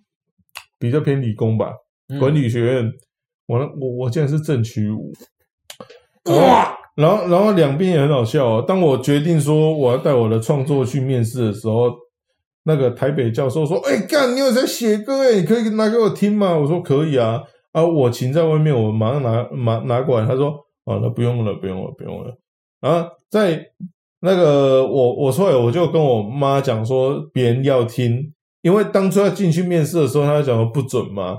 [0.79, 1.73] 比较偏理工吧，
[2.09, 2.93] 嗯管理学院。
[3.47, 5.11] 我我我竟然是正取五，
[6.27, 6.77] 哇！
[6.97, 8.65] 然后然后两边也很好笑哦。
[8.69, 11.95] 当我决定说我要带我的创作去面试的时候，
[12.65, 20.27] 那个台北教授说：“哎、干，你有在写歌哎，你可以拿给我听吗？”我说：“可以啊。”啊，我琴在外面，我马上拿拿拿过来。
[20.27, 20.51] 他说
[20.85, 22.37] ：“啊，那不用了，不用了，不用了。”
[22.83, 23.65] 然后在
[24.21, 31.39] 那个我我出来，我就跟我妈讲说，别人要听，因为当初要进去面试的时候，他讲说不准嘛。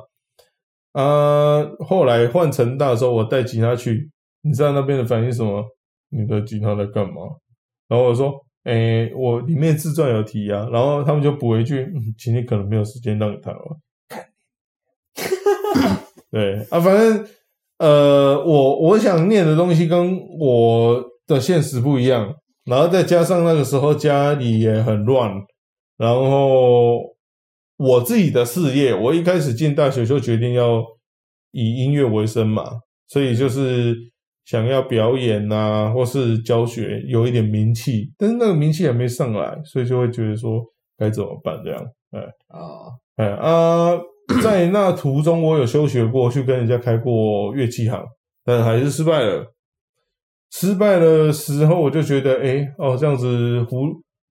[0.93, 4.09] 啊，后来换成大的时候，我带吉他去，
[4.41, 5.63] 你知道那边的反应什么？
[6.09, 7.21] 你的吉他在干嘛？
[7.87, 13.79] 然后我说，诶、我里面自传有提啊，然后他们就补一句，嗯，今天可能没有时间让你弹了。
[16.31, 17.27] 对啊，反正
[17.77, 22.35] 呃，我我想念的东西跟我的现实不一样，
[22.69, 25.31] 然后再加上那个时候家里也很乱，
[25.97, 26.99] 然后
[27.77, 30.83] 我自己的事业，我一开始进大学就决定要
[31.51, 32.69] 以音乐为生嘛，
[33.07, 33.95] 所以就是
[34.45, 40.61] 想要表演呐、或是教学有一点名气，但是那个名气还没上来，所以就会觉得说
[40.97, 42.19] 该怎么办这样，哎。
[42.49, 43.99] 啊，哎啊，
[44.43, 48.05] 在那途中我有休学过，去跟人家开过乐器行，
[48.45, 49.45] 但还是失败了。
[50.51, 53.85] 失败的时候，我就觉得，哎，哦，这样子胡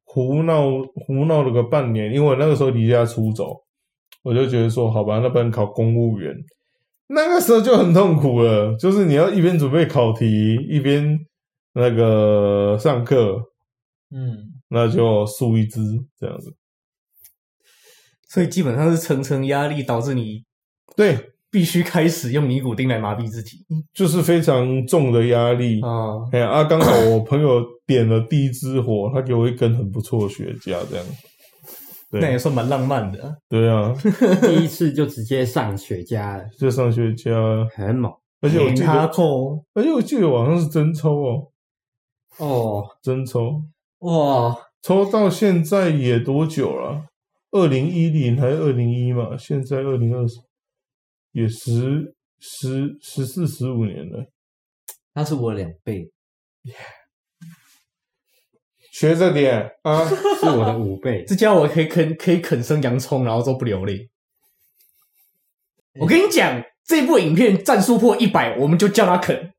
[0.04, 0.62] 胡闹
[0.94, 3.56] 胡闹了个半年，因为我那个时候离家出走，
[4.22, 6.34] 我就觉得说，好吧，那不然考公务员。
[7.08, 11.18] 那个时候就很痛苦了，就是你要一边准备考题，一边
[11.72, 13.40] 那个上课，
[14.10, 14.36] 嗯，
[14.68, 15.80] 那就输一支
[16.18, 16.54] 这样子。
[18.28, 20.44] 所以基本上是层层压力导致你
[20.94, 23.58] 对，必须开始用尼古丁来麻痹自己
[23.94, 25.80] 就是非常重的压力。
[25.80, 26.18] 啊。
[26.32, 31.04] 哎呀啊，刚好我朋友点了第一支火，他给我一根很不错的雪茄，这样。
[32.10, 33.94] 对那也算蛮浪漫的啊、对啊，
[34.40, 41.48] 第一次就直接上雪茄了，就上雪茄，很猛而且我记哈得，扣而且我记得我好像是真抽哦，
[42.38, 42.84] 哦。
[43.02, 43.62] 真抽，
[43.98, 47.02] 哇，抽到现在也多久了？
[47.50, 49.36] 二零一零还是二零一嘛？
[49.38, 50.26] 现在二零二
[51.32, 54.30] 也十十十四十五年了，
[55.14, 56.10] 那是我的两倍，
[58.92, 60.04] 学着点啊！
[60.08, 64.08] 是我的五倍，这家伙可以啃可以啃生洋葱，然后都不流泪。
[66.00, 69.52] 我跟你讲，这部影片战术破一百，我们就叫他啃。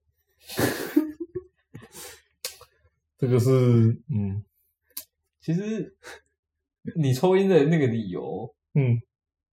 [3.17, 4.43] 这个是嗯
[5.41, 5.93] 其实
[6.95, 8.97] 你抽烟的那个理由，嗯，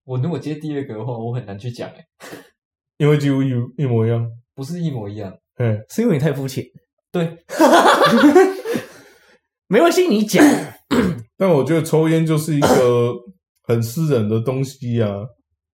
[0.07, 2.07] 我如果接第二个的话，我很难去讲，哎，
[2.97, 6.64] 因为几乎一一模一样，不是一模一样，嗯，是因为你太肤浅。
[7.12, 7.37] 对，
[9.69, 10.42] 没关系，你讲。
[11.37, 13.12] 但我觉得抽烟就是一个
[13.69, 15.11] 很私人的东西啊，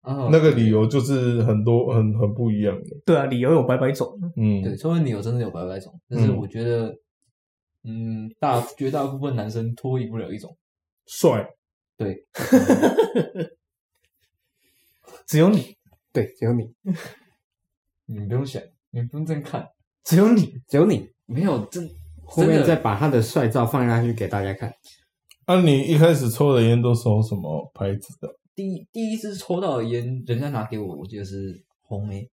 [0.02, 2.84] 啊，那个理由就是很多很很不一样的。
[3.06, 4.08] 对啊，理由有百百种。
[4.36, 6.38] 嗯，对，抽烟理由真的有百百种，但是嗯。
[6.38, 6.94] 我觉得，
[7.84, 10.56] 嗯，大绝大部分男生脱离不了一种，
[11.08, 11.48] 帅，
[11.98, 12.16] 对，
[15.28, 15.76] 只有你，
[16.13, 16.74] 对，只有你，
[18.08, 19.68] 你不用选，你不用这样看，
[20.04, 20.54] 只有你。
[20.68, 21.08] 只有你。
[21.26, 21.86] 没有真
[22.24, 24.74] 后面再把他的帅照放下去给大家看。
[25.44, 28.34] 啊，你一开始抽的烟都抽什么牌子的？
[28.56, 32.30] 第一第一支抽到的烟，人家拿给我，我记得是红梅，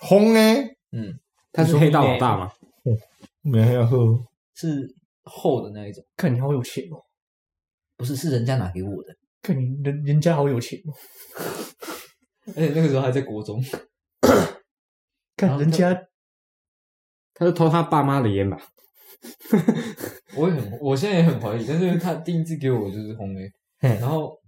[0.00, 1.18] 红诶，嗯，
[1.52, 2.50] 他是黑道老大吗？
[3.42, 3.86] 没有。
[3.86, 4.18] 喝，
[4.54, 6.96] 是厚的那一种，看你好有钱哦，
[7.98, 10.80] 不是是人家拿给我的，看你人人家好有钱。
[10.84, 10.92] 哦，
[12.48, 13.62] 而且那个时候还在国中，
[14.22, 15.94] 然后看人家
[17.34, 18.58] 他是偷他爸妈的烟吧？
[20.36, 23.88] 我也很，我现在也很怀疑，但是他第一次给我就是红梅，嘿。
[24.00, 24.40] 然后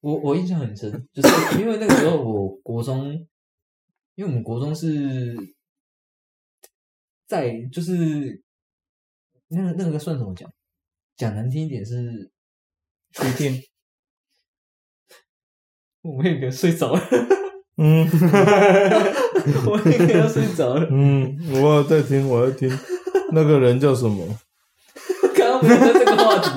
[0.00, 3.12] 我我印象很深，就是因为那个时候我国中，
[4.14, 5.34] 因为我们国中是
[7.26, 8.42] 在就是
[9.48, 10.50] 那个那个算怎么讲？
[11.16, 12.30] 讲难听一点是，
[13.12, 13.62] 学店
[16.02, 17.02] 我那个 睡着了，
[17.78, 18.08] 嗯。
[19.66, 22.70] 我那个要睡着了，嗯，我有在听，我在听，
[23.32, 24.26] 那个人叫什么？
[25.34, 26.48] 刚刚不是在这个话题，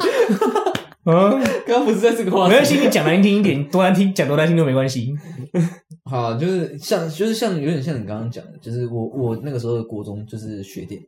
[1.10, 1.32] 啊？
[1.66, 5.14] 刚刚不是在这个话题，没关系，你讲难听一点，多难听讲多难听都没关系。
[6.04, 11.02] 好，就是像，就是像，有点像你刚刚讲的，就是我我那个时候的国中就是学店，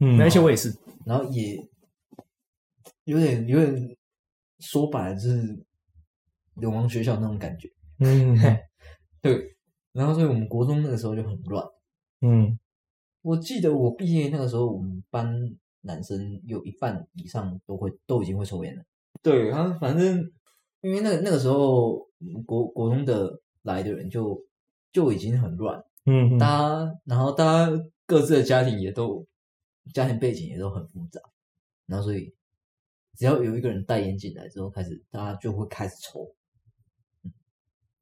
[0.00, 0.74] 嗯没关系，我也是。
[1.04, 1.56] 然后也
[3.04, 3.96] 有点有点
[4.60, 5.58] 说白了就是
[6.60, 7.68] 流氓学校那种感觉。
[7.98, 8.36] 嗯
[9.20, 9.56] 对，
[9.92, 11.66] 然后所以我们国中那个时候就很乱。
[12.20, 12.58] 嗯，
[13.22, 18.84] 我记得我毕业那个时候，我们班男生有一半以上都会都已经会抽烟了。
[19.22, 20.30] 对，然后反正
[20.80, 24.42] 因为那个那个时候嗯国国中的来的人就
[24.92, 29.26] 就已经很乱，嗯大家然后大家各自的家庭也都
[29.92, 31.20] 家庭背景也都很复杂，
[31.86, 32.34] 然后所以
[33.18, 36.34] 只要有一个人带烟进来之后，开始大家就会开始抽。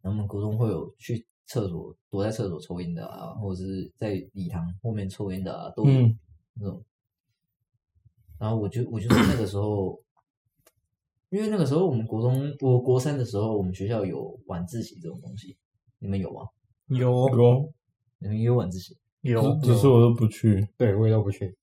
[0.08, 6.18] 我们国中会有去厕所躲在厕所抽烟的啊，或者是在礼堂后面抽烟的啊，都有嗯
[6.54, 6.82] 那种。
[8.38, 10.00] 然后我就我就是那个时候，
[11.30, 15.56] 因为那个时候我们国中，我国三的时候，我们学校有晚自习这种东西，
[15.98, 16.46] 你们有吗？
[16.86, 17.72] 有有，
[18.18, 18.96] 你们也有晚自习？
[19.22, 21.56] 有，只是我都不去，对我也都不去。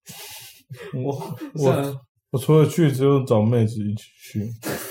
[0.94, 4.50] 我我啊我除了去，只有找妹子一起去，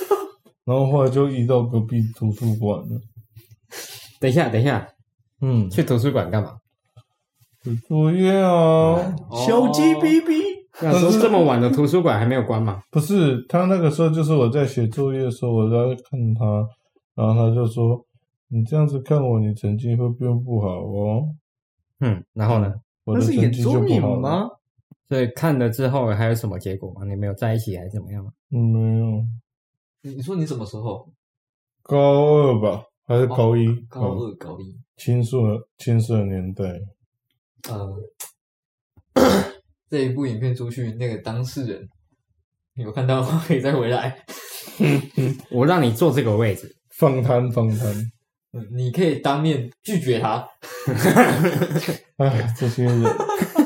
[0.64, 3.00] 然后后来就移到隔壁图书馆了。
[4.20, 4.88] 等一下，等一下，
[5.40, 6.58] 嗯，去图书馆干嘛？
[7.62, 10.42] 写作业啊，小鸡哔哔，
[10.82, 12.82] 那时候这么晚的图书馆还没有关吗？
[12.90, 15.76] 不是他那个时候就是我在写作业的时候，我在
[16.10, 16.44] 看他，
[17.14, 18.04] 然后他就说
[18.48, 21.28] ：“你这样子看我，你成绩会变不好哦。
[22.00, 22.74] 嗯，然后呢？”
[23.04, 24.16] 我是眼成绩就中你不好。
[24.16, 24.48] 吗？
[25.08, 27.04] 所以看了之后还有什么结果吗？
[27.04, 28.30] 你没有在一起还是怎么样吗？
[28.50, 29.24] 嗯，没有，
[30.02, 31.08] 你你说你什么时候？
[31.82, 33.66] 高二吧，还是高一？
[33.88, 34.74] 高嗯二、高一。
[34.96, 35.38] 青涩
[35.78, 36.64] 青涩年代。
[37.68, 37.94] 呃，
[39.90, 41.88] 这一部影片出去，那个当事人
[42.74, 44.24] 有看到可以 再回来。
[45.50, 47.88] 我让你坐这个位置， 放摊放摊，
[48.52, 50.46] 嗯，你可以当面拒绝他。
[52.16, 53.02] 哎，这些人，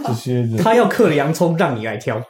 [0.04, 2.20] 这些人，他要嗑了洋葱让你来挑，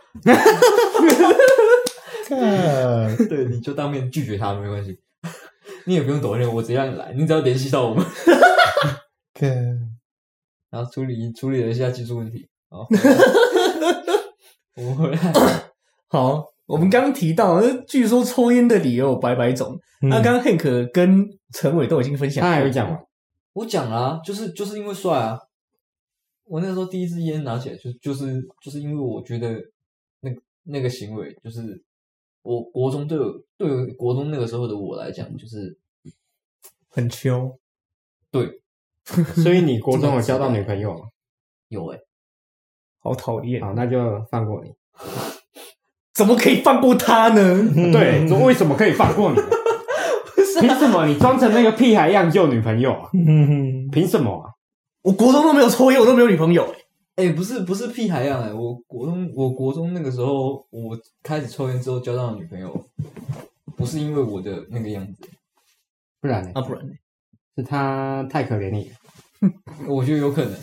[2.28, 4.98] 看，对，你就当面拒绝他，没关系。
[5.88, 8.04] 你也不用抖音，我直接让你来，你只要联系到我们，
[9.32, 9.48] 看，
[10.68, 12.46] 然后处理处理了一下技术问题。
[12.68, 12.86] 好，
[14.76, 15.32] 我们回来。
[16.08, 19.80] 好，我们刚刚提到，呃据说抽烟的理由有百百种。
[20.02, 23.00] 那、嗯刚刚 Hank 跟陈伟都已经分享，他还有讲完。
[23.54, 25.38] 我讲了、啊，就是就是因为帅啊。
[26.44, 29.54] 我那个时候第一支烟拿起来，就就是就是因为我觉得
[30.20, 31.60] 那个那个行为，就是
[32.48, 35.78] 我国中对我对我国中那个时候的我来讲，就是
[36.88, 37.58] 很秋，
[38.30, 38.60] 对
[39.42, 41.00] 所以你 国中有交到女朋友吗？
[41.68, 41.98] 有诶、
[43.00, 43.98] 好讨厌，好，那就
[44.30, 44.72] 放过你。
[46.14, 47.92] 怎么可以放过他呢？
[47.92, 49.42] 对，说为什么可以放过你呢？
[50.60, 53.10] 凭什么你装成那个屁孩样救女朋友啊？
[53.12, 54.50] 嗯，凭什么啊？
[55.02, 56.84] 我国中都没有抽烟，我都没有女朋友、欸
[57.18, 62.84] 哎、不是不是屁孩样哎、我国中我国中那个时候，我开始抽烟之后交到的女朋友，
[63.76, 65.28] 不是因为我的那个样子，
[66.20, 66.52] 不然呢？
[66.54, 66.92] 啊，不然呢？
[67.56, 68.94] 是他太可怜你了。
[69.88, 70.54] 我觉得有可能。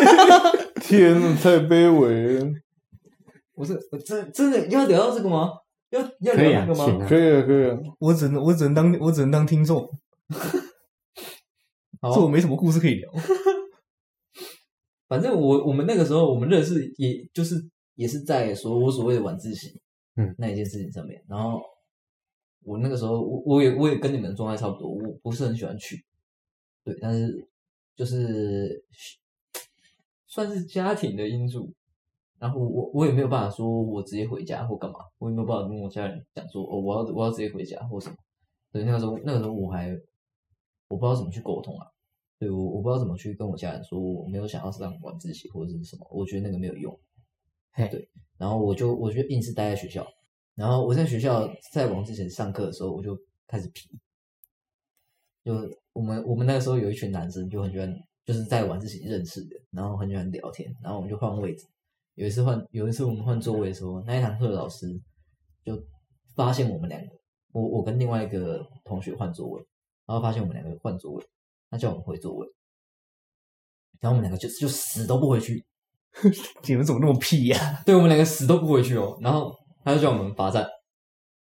[0.80, 2.46] 天呐，太卑微了，
[3.54, 5.50] 不是，我真真的要聊到这个吗？
[5.90, 7.06] 要要可以聊那个吗？
[7.06, 9.86] 可以啊，可以啊，我只能我只能当我只能当听众，
[10.30, 10.38] 这
[12.08, 13.12] 我好，没什么故事可以聊。
[15.14, 17.54] 反正我我们那个时候我们认识，也就是
[17.94, 19.80] 也是在所我所谓的晚自习，
[20.16, 21.22] 嗯，那一件事情上面。
[21.28, 21.62] 然后
[22.64, 26.04] 我那个时候我我也我也跟你们的状态差不多，我不是很喜欢去，
[26.82, 27.48] 对，但是
[27.94, 28.84] 就是
[30.26, 31.72] 算是家庭的因素。
[32.40, 38.16] 然后我我也没有办法说我直接回家或干嘛，我也没有办法跟我家人讲说哦我要我要直接回家或什么。
[38.72, 39.88] 对，那个时候那个时候我还
[40.88, 41.86] 我不知道怎么去沟通啊，
[42.44, 46.94] 对我我不知道怎么去跟我家人说我没有想要上晚自习或者是什么，我觉得那个没有用。
[47.72, 50.06] 嘿对，然后我就我就硬是待在学校，
[50.54, 53.88] 然后我在学校在往之前上课的时候我就开始皮，
[55.42, 55.54] 就
[55.94, 57.90] 我们我们那个时候有一群男生就很喜欢
[58.26, 61.66] 就是在晚自习认识的，然后很喜欢聊天，然后我们就换位置。
[62.14, 64.86] 有一次换有一次我们换座位的时候，那一堂课的老师
[65.64, 65.82] 就
[66.36, 67.08] 发现我们两个，
[67.52, 69.64] 我我跟另外一个同学换座位，
[70.06, 71.24] 然后发现我们两个换座位，
[71.74, 72.46] 他叫我们回座位，
[73.98, 75.66] 然后我们两个就就死都不回去，
[76.68, 79.18] 你们怎么那么屁呀、对我们两个死都不回去哦。
[79.20, 80.64] 然后他就叫我们罚站，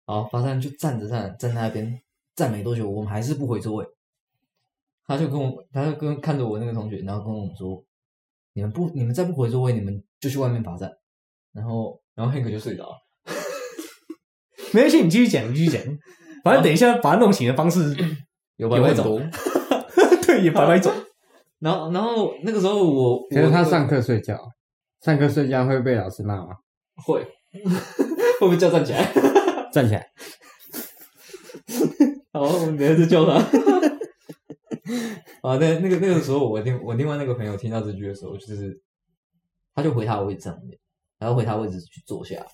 [0.06, 2.00] 好罚站就站着站站在那边
[2.36, 3.84] 站没多久，我们还是不回座位。
[5.04, 7.84] 他就跟我，他就跟看着我那个同学，然后跟我们说
[8.54, 10.88] ：“你们不，你们再不回座位，你们就去外面罚站。”
[11.52, 12.96] 然后，然后 Hank 就睡着了。
[14.72, 15.82] 没关系，你继续讲，你继续讲。
[16.44, 17.92] 反正等一下把他弄醒的方式
[18.54, 19.20] 有有很多，
[20.38, 20.92] 对，也白白走。
[21.58, 24.38] 然后，然后那个时候我，可是他上课睡觉，
[25.02, 26.56] 上课睡觉会被老师骂吗？
[27.04, 27.22] 会
[28.40, 29.12] 会不会叫站起来？
[29.72, 30.10] 站起来，
[32.32, 33.34] 好，我们等一下就叫他。
[35.42, 38.80] 啊，那那个那个时候，我另我另外那个朋友听到这句的时候，就是
[39.74, 40.78] 他就回他的位置上面，
[41.18, 42.44] 然后回他位置去坐下，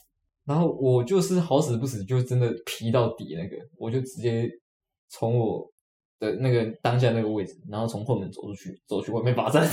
[0.45, 4.49] 然后我就是好死不死，就真的皮到底那个，我就直接
[5.09, 5.73] 从我
[6.19, 9.69] 的那个当下那个位置，然后从后门走出去，走去外面罚站。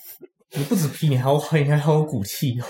[0.56, 2.64] 你不止皮，你还有你还好有骨气哦。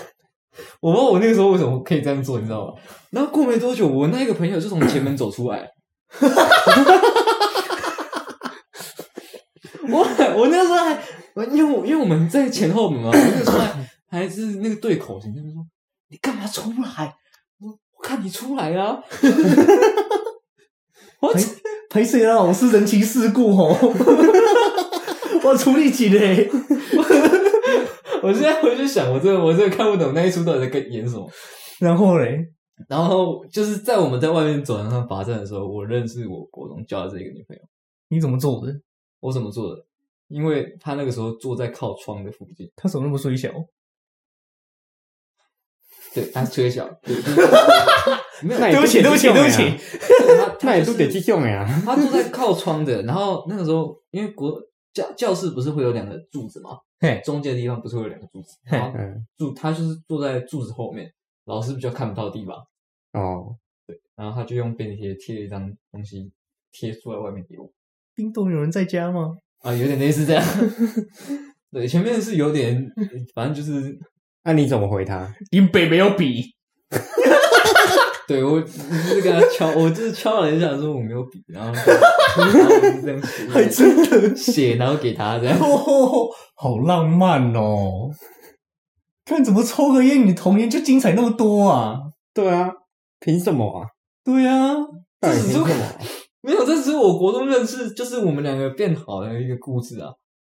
[0.81, 2.73] 我不知道我那个时候为什么可以这样做，你知道吗？
[3.11, 5.69] 然后过没多久，我那个朋友就从前门走出来。
[9.91, 9.99] 我
[10.35, 11.01] 我那个时候还，
[11.55, 15.65] 因为我因为我们在前后门嘛，我那个时候还还是那个对口型，就是说
[16.09, 17.15] 你干嘛出来？
[17.59, 19.01] 我我看你出来啊！
[21.21, 21.41] 我赔
[21.89, 22.41] 赔谁啊？
[22.41, 23.67] 我是人情世故吼，
[25.43, 26.49] 我处理起嘞。
[28.21, 31.29] 我现在回去想，我真的我真的看不懂那一出到底在跟演什么。
[31.79, 32.37] 然后嘞，
[32.87, 37.61] 然后就是在我们在外面走廊上罚站的时候，我认识我国中交的这个女朋友。
[38.09, 38.73] 你怎么做的？
[39.19, 39.85] 我怎么做的？
[40.27, 43.49] 因为她那个时候坐在靠窗的附近，他怎么那么衰小？
[46.13, 46.89] 对，她缺小，
[48.41, 49.63] 对，没有，那也对不起，对不起，对不起。
[50.59, 51.65] 她 那也都得去用呀。
[51.85, 54.59] 他坐在靠窗的，然后那个时候因为国
[54.93, 56.71] 教教室不是会有两个柱子吗？
[56.99, 61.09] 嘿，中间的地方不是会有两个柱子，嘿然后嗯，柱他就是坐在柱子后面，
[61.45, 62.57] 老师比较看不到地方，
[63.13, 63.55] 哦，
[63.87, 66.31] 对然后他就用便利贴贴了一张东西
[66.71, 67.69] 贴出来外面给我。
[68.15, 69.37] 冰冻有人在家吗？
[69.61, 70.43] 啊，有点类似这样。
[71.71, 72.85] 对，前面是有点，
[73.33, 73.97] 反正就是，
[74.43, 75.33] 那你怎么回他？
[75.51, 76.43] 林北没有笔，
[78.29, 81.91] 对 我就是跟他敲，我就是敲了一下，说我没有笔，然后就，
[82.43, 85.57] 然后我就这样写，还真的写，然后给他这样。
[85.59, 88.11] 哦，好浪漫哦！
[89.25, 91.97] 看怎么抽个烟，你童年就精彩那么多啊？
[92.31, 92.69] 对啊，
[93.19, 93.87] 凭什么啊？
[94.23, 94.75] 对啊，
[95.19, 95.67] 到底凭什么？
[96.41, 100.09] 没有，这只是我国中认识，就是我们两个变好的一个故事啊。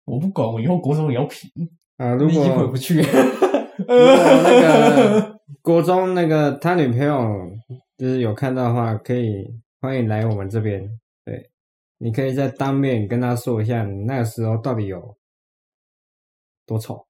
[0.04, 1.48] 我不管，我以后国中也要皮。
[1.96, 3.08] 啊，如你已经回果不去了。
[3.78, 7.50] 如果那个国中那个他女朋友
[7.98, 9.46] 就是有看到的话，可以
[9.80, 10.88] 欢迎来我们这边。
[11.24, 11.50] 对，
[11.98, 15.16] 你可以在当面跟他说一下，你那个时候到底有
[16.66, 17.06] 多丑。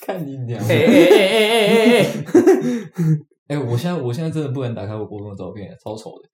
[0.00, 0.58] 看你俩。
[0.68, 2.06] 哎哎哎哎哎哎哎！
[3.56, 6.28] 哎，我现在我现在真的不能打开我国中的照片，超丑的。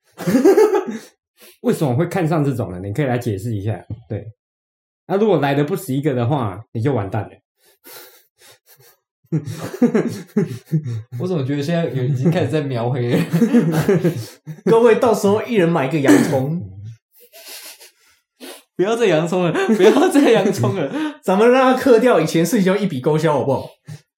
[1.63, 2.83] 为什么会看上这种人？
[2.83, 3.85] 你可以来解释一下。
[4.09, 4.25] 对，
[5.07, 7.31] 那、如果来的不止一个的话，你就完蛋了。
[11.21, 13.25] 我怎么觉得现在有已经开始在描黑了？
[14.67, 16.61] 各位到时候一人买一个洋葱，
[18.77, 20.91] 不要再洋葱了，不要再洋葱了。
[21.23, 23.69] 咱们让他克掉以前事情就一笔勾销，好不好？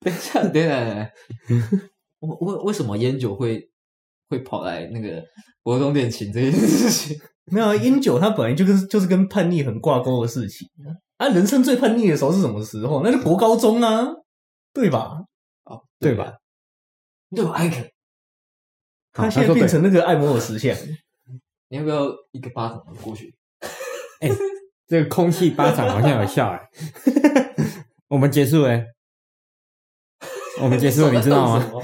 [0.00, 1.66] 等一下，等一下，等一下，
[2.20, 3.68] 我为为什么烟酒会
[4.30, 5.22] 会跑来那个
[5.62, 7.18] 国中恋情这件事情？
[7.50, 10.66] 没有啊，烟酒它本来就跟就是跟叛逆很挂钩的事情
[11.18, 11.28] 啊。
[11.28, 13.02] 人生最叛逆的时候是什么时候？
[13.04, 14.08] 那就国高中啊，
[14.72, 15.22] 对吧？
[15.64, 16.34] 哦，对吧？
[17.34, 17.76] 对吧，艾克，
[19.14, 20.76] 好他现在变成那个爱摩尔石像，
[21.68, 23.34] 你要不要一个巴掌过去？
[24.86, 26.68] 这个空气巴掌好像有效哎。
[28.08, 28.86] 我们结束欸，
[30.60, 31.58] 我们结束，你知道吗？
[31.58, 31.80] 吗？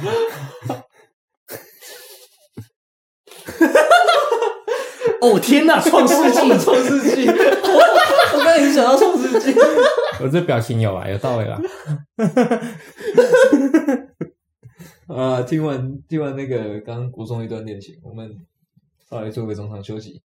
[5.21, 7.27] 哦天哪，创世纪，创世纪，
[8.59, 9.55] 我刚才已经想到创世纪。
[10.21, 11.61] 我这表情有啊，有到位吧？
[15.15, 18.37] 啊，听完听完那个刚刚国中一段恋情，我们
[19.09, 20.21] 稍微做个中场休息，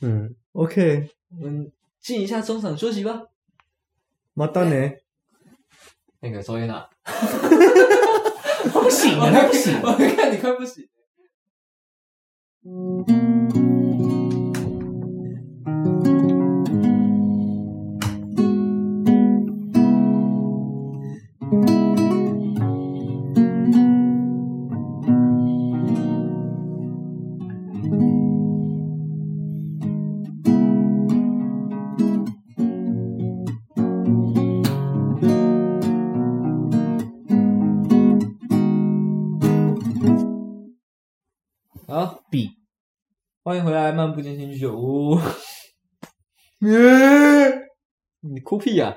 [0.00, 3.24] 嗯，OK，我们进一下中场休息吧。
[4.34, 4.92] 马蛋呢？
[6.20, 6.88] 那个抽烟啊，
[8.72, 9.78] 不行啊，那不行。
[9.82, 10.88] 我看你快不行。
[43.46, 45.16] 欢迎回来，漫步进行居酒屋。
[48.18, 48.92] 你哭屁呀、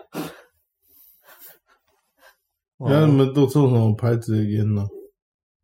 [2.79, 4.87] 原来你们都抽什么牌子的烟呢？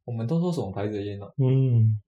[0.04, 2.00] 我们都抽什么牌子的烟呢、嗯，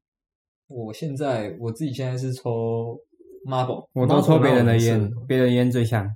[0.67, 2.99] 我现在我自己现在是抽
[3.43, 6.07] Marble，我都抽别人的烟，别人烟最香。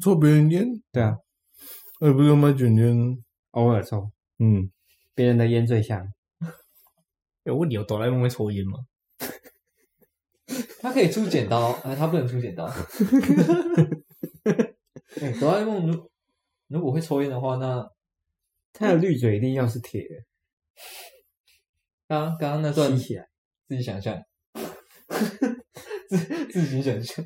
[0.00, 1.16] 抽别人烟，对啊，
[1.98, 3.18] 哎，不是买卷烟，
[3.50, 4.70] 偶尔抽，嗯，
[5.16, 6.06] 别人的烟最香。
[7.42, 8.78] 有问你有哆啦 A 梦会抽烟吗？
[10.80, 12.66] 他可以出剪刀，啊， 他不能出剪刀。
[15.20, 16.10] 哎，哆啦 A 梦如
[16.68, 17.88] 如果会抽烟的话，那
[18.72, 20.14] 他的绿嘴一定要是铁的，
[22.08, 23.26] 刚刚刚刚那段吸起来。
[23.68, 24.20] 自己想象，
[26.08, 26.18] 自
[26.50, 27.24] 自己想象。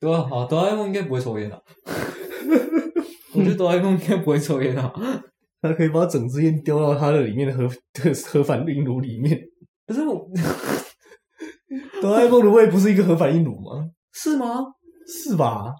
[0.00, 1.62] 对啊，好，哆啦 A 梦应该不会抽烟的。
[3.32, 4.92] 我觉得哆啦 A 梦应该不会抽烟啊。
[5.62, 9.40] 他可以把整支烟丢到他的里面的核的核反应炉里面。
[9.86, 10.28] 可是我
[12.04, 13.90] 哆啦 A 梦的胃不是一个核反应炉吗？
[14.12, 14.74] 是吗？
[15.06, 15.74] 是吧？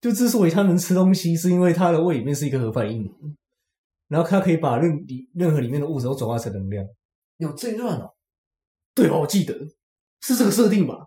[0.00, 3.14] 就之所以它能吃东西，是因为它的胃里面是一个核反应炉，
[4.08, 6.84] 然后它可以把任里任何里面的物质都转化成能量。
[7.36, 8.10] 有这一段哦？
[8.96, 9.16] 对吧？
[9.16, 9.54] 我记得
[10.22, 11.06] 是这个设定吧？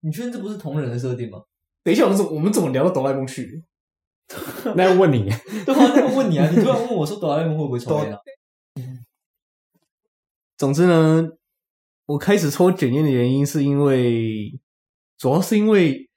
[0.00, 1.38] 你确定这不是同人的设定吗？
[1.84, 3.62] 等一下，我们怎么我们怎么聊到哆啦 A 梦去？
[4.74, 5.30] 那要问你，
[5.64, 8.18] 对啊，那我问你啊，你突然问我说哆啦 A 梦会不会抽烟啊？
[10.58, 11.28] 总之呢，
[12.06, 14.58] 我开始抽卷烟的原因是因为，
[15.18, 16.08] 主要是因为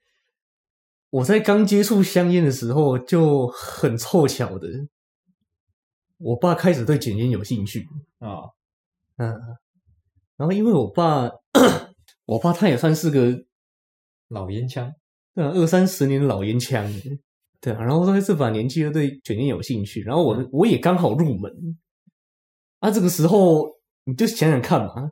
[1.09, 4.67] 我在刚接触香烟的时候就很凑巧的，
[6.17, 7.87] 我爸开始对卷烟有兴趣。
[8.19, 8.51] 啊，
[9.17, 9.33] 嗯，
[10.37, 11.29] 然后因为我爸，
[12.25, 13.45] 我爸他也算是个
[14.27, 14.93] 老烟枪，
[15.33, 16.87] 对啊二三十年的老烟枪，
[17.59, 21.79] 对啊，然后在这把年纪又对卷烟有兴趣，然后我我也刚好入门，
[22.79, 23.65] 啊，这个时候
[24.03, 25.11] 你就想想看嘛，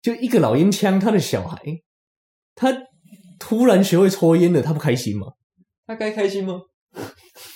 [0.00, 1.58] 就一个老烟枪，他的小孩，
[2.54, 2.72] 他
[3.38, 5.28] 突然学会抽烟了，他不开心吗？
[5.86, 6.60] 他该开心吗？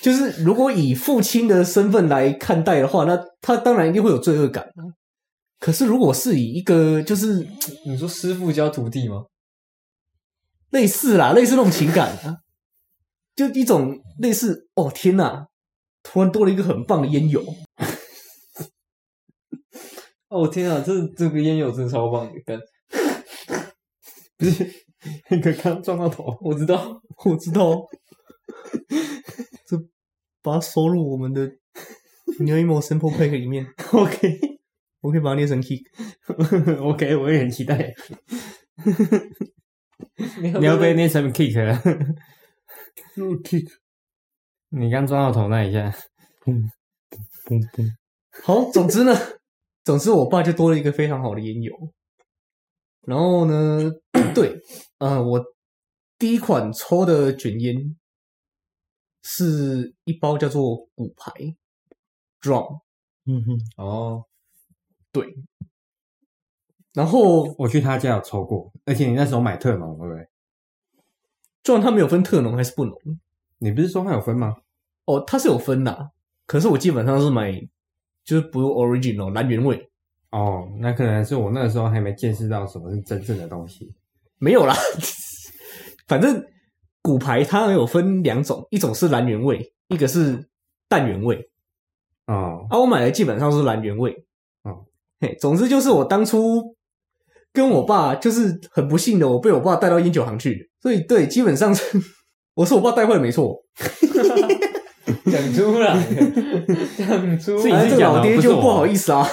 [0.01, 4.83] 就是如果以父亲的身份来看待的话，那他当然一定会有罪恶感啊。
[5.59, 7.47] 可是如果是以一个就是
[7.87, 9.25] 你说师傅教徒弟吗？
[10.71, 12.39] 类似啦，类似那种情感啊，
[13.37, 15.47] 就一种类似哦天哪，
[16.03, 17.45] 突然多了一个很棒的烟友，
[20.33, 22.33] 哦天啊，这这个烟友真的超棒
[24.39, 24.67] 不是
[25.29, 27.77] 那个刚撞到头，我知道，我知道，
[29.69, 29.77] 这
[30.41, 31.43] 把它收入我们的
[32.41, 34.39] New Emo Simple Pack 里面， OK
[35.03, 35.83] 我可以把它捏成 kick。
[36.81, 37.93] OK，我也很期待。
[40.41, 41.75] 你你要被捏成 kick 了
[43.43, 43.69] ，kick，
[44.71, 45.93] 你刚撞到头那一下，
[46.45, 46.71] 砰
[47.45, 47.91] 砰。
[48.45, 49.13] 好，总之呢，
[49.85, 51.93] 总之我爸就多了一个非常好的烟油。
[53.03, 53.91] 然后呢，
[54.35, 54.61] 对，
[54.99, 55.45] 呃，我
[56.19, 57.97] 第一款抽的卷烟
[59.23, 61.33] 是一包叫做骨牌
[62.41, 62.81] drum，
[63.27, 64.25] 嗯哼，哦，
[65.11, 65.35] 对
[66.93, 70.29] 然后我去他家有抽过，而且你那时候买特浓，对不对
[71.65, 72.97] ？drum 它没有分特浓还是不浓，
[73.59, 74.59] 你不是说它有分吗？
[75.07, 76.13] 哦，它是有分的，
[76.47, 77.51] 可是我基本上是买
[78.25, 79.77] 就是不 original 蓝原味，
[80.31, 83.93] 哦，那可能是我那时候还没见识到什么是真正的东西。
[84.39, 84.75] 没有啦，
[86.07, 86.45] 反正
[87.01, 90.49] 骨牌它有分两种，一种是蓝原味，一个是
[90.89, 91.51] 淡原味。
[92.27, 94.13] 哦，啊，我买的基本上是蓝原味。
[94.63, 94.87] 哦，
[95.21, 96.77] 嘿，总之就是我当初
[97.53, 102.01] 跟我爸就是很不幸的，我被我爸带到烟酒行去，所以对，基本上是
[102.55, 103.65] 我是我爸带坏的，没错。
[105.43, 106.05] 讲出来，
[106.97, 109.27] 讲出自己来，哎，这老爹就不好意思啊，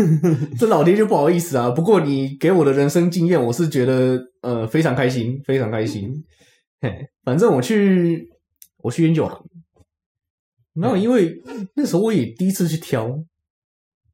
[0.58, 1.70] 这老爹就不好意思啊。
[1.70, 6.12] 不过你给我的人生经验，我是觉得呃非常开心，非常开心。
[6.80, 6.92] 嘿，
[7.24, 8.28] 反正我去
[8.78, 9.42] 我去烟酒行，
[10.74, 11.34] 然后因为
[11.74, 13.08] 那时候我也第一次去挑，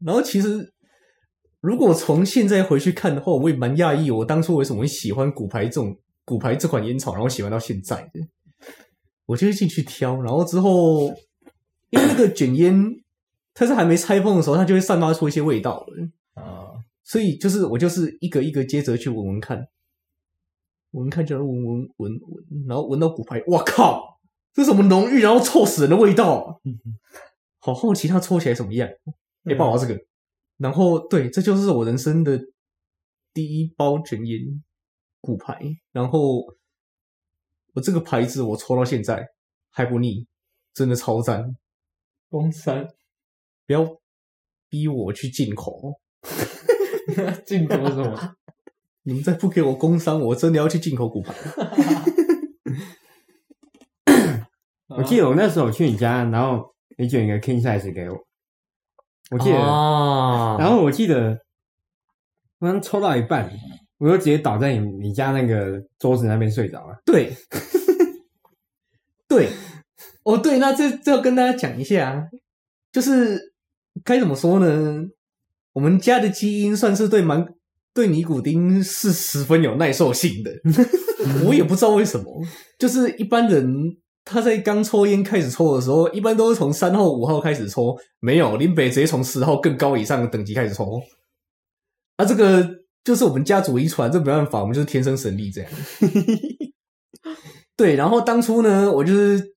[0.05, 0.73] 然后其实
[1.61, 8.21] 如果从现在回去看的话，我也蛮讶异，我当初为什么会喜欢骨牌这种骨牌这款烟草，然后喜欢到现在的。
[9.27, 11.15] 我就会进去挑，然后之后
[11.91, 13.03] 因为那个卷烟，
[13.55, 16.43] 它是还没拆封的时候，它就会散发出一些味道了。
[16.43, 16.73] 啊，
[17.05, 19.59] 所以就是我就是一个一个接着去闻闻看，
[20.93, 24.21] 闻闻看就闻闻闻闻，然后闻到骨牌，哇靠，
[24.53, 26.57] 这什么浓郁然后臭死人的味道、啊！
[27.59, 28.89] 好好奇它抽起来什么样。
[29.45, 30.01] 哎、爸，我这个。
[30.57, 32.41] 然后对，这就是我人生的
[33.33, 34.63] 第一包卷烟
[35.21, 35.59] 骨牌，
[35.93, 36.45] 然后
[37.75, 39.27] 我这个牌子我抽到现在
[39.71, 40.27] 还不腻，
[40.73, 41.57] 真的超赞。
[42.31, 42.87] 公山
[43.67, 43.85] 不要
[44.69, 46.01] 逼我去进口，
[47.45, 48.37] 进口什么？
[49.03, 51.35] 你们再不给我工商，我真的要去进口骨牌。
[54.97, 58.17] 我记得我那时候去你家，然后你卷一个 king size 给我，
[59.31, 61.39] 我记得，啊然后我记得
[62.59, 63.51] 我刚抽到一半，
[63.99, 67.01] 我就直接倒在你你家那个桌子那边睡着了。
[67.07, 67.33] 对，
[69.29, 69.49] 对，
[70.25, 72.29] 哦对，那这这要跟大家讲一下，
[72.93, 73.53] 就是
[74.05, 75.05] 该怎么说呢？
[75.73, 77.47] 我们家的基因算是对蛮
[77.95, 80.51] 对尼古丁是十分有耐受性的。
[81.47, 82.43] 我也不知道为什么，
[82.79, 83.67] 就是一般人
[84.25, 91.01] 他在刚抽烟开始抽的时候，一般都是从三号、五号开始抽，没有林北直接从十号更高以上的等级开始抽。
[92.17, 92.69] 啊，这个
[93.05, 95.71] 就是我们家族遗传，这没办法，我们就是天生神力这样。
[97.77, 99.55] 对，然后当初呢，我就是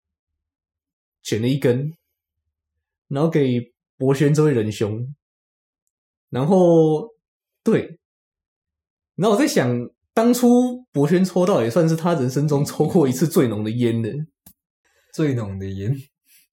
[1.24, 1.92] 选了一根，
[3.08, 5.16] 然后给博轩这位仁兄，
[6.30, 7.10] 然后
[7.64, 7.98] 对，
[9.16, 14.12] 然后我在想，当初博轩抽到也算是他人生中抽过一次最浓的烟的，
[15.14, 15.96] 最浓的烟，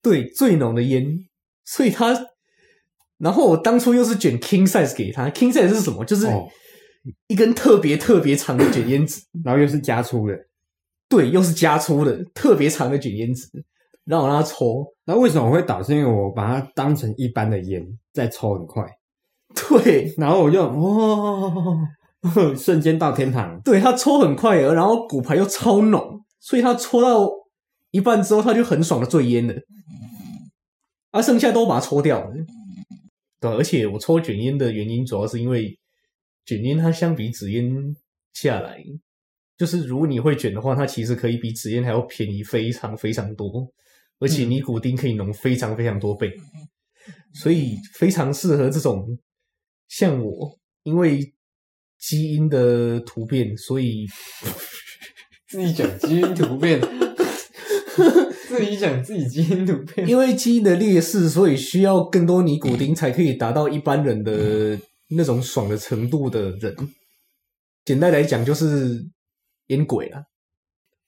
[0.00, 1.28] 对，最浓的烟，
[1.64, 2.14] 所以他，
[3.18, 6.04] 然后我当初又是卷 king size 给他，king size 是什么？
[6.04, 6.48] 就是哦。
[7.28, 10.36] 一根特别特别长的卷烟纸， 然后又是加粗的，
[11.08, 13.48] 对，又是加粗的特别长的卷烟纸，
[14.04, 15.82] 让我让他抽，那为什么我会打？
[15.82, 15.94] 是？
[15.94, 18.84] 因为我把它当成一般的烟在抽很快，
[19.54, 21.88] 对，然后我就哦，
[22.56, 23.60] 瞬间到天堂。
[23.62, 27.30] 对他抽很快了，然后骨牌又超浓，所以他抽到
[27.90, 29.54] 一半之后，他就很爽的醉烟了，
[31.10, 32.32] 啊，剩下都把它抽掉了。
[33.40, 35.78] 对，而且我抽卷烟的原因，主要是因为
[36.44, 37.96] 卷烟它相比纸烟
[38.32, 38.82] 下来，
[39.56, 43.66] 就是如果你会卷的话，它其实可以比纸烟还要便宜非常非常多，
[44.20, 46.32] 而且尼古丁可以浓非常非常多倍，
[47.34, 49.18] 所以非常适合这种
[49.88, 51.34] 像我，因为
[51.98, 54.06] 基因的突变，所以
[55.48, 56.80] 自己讲基因突变，
[58.46, 66.76] 自己讲自己基因突变，因为基因的劣势，所以需要更多尼古丁才可以达到一般人的那种爽的程度的人。
[67.84, 69.04] 简单来讲，就是
[69.66, 70.22] 烟鬼啊。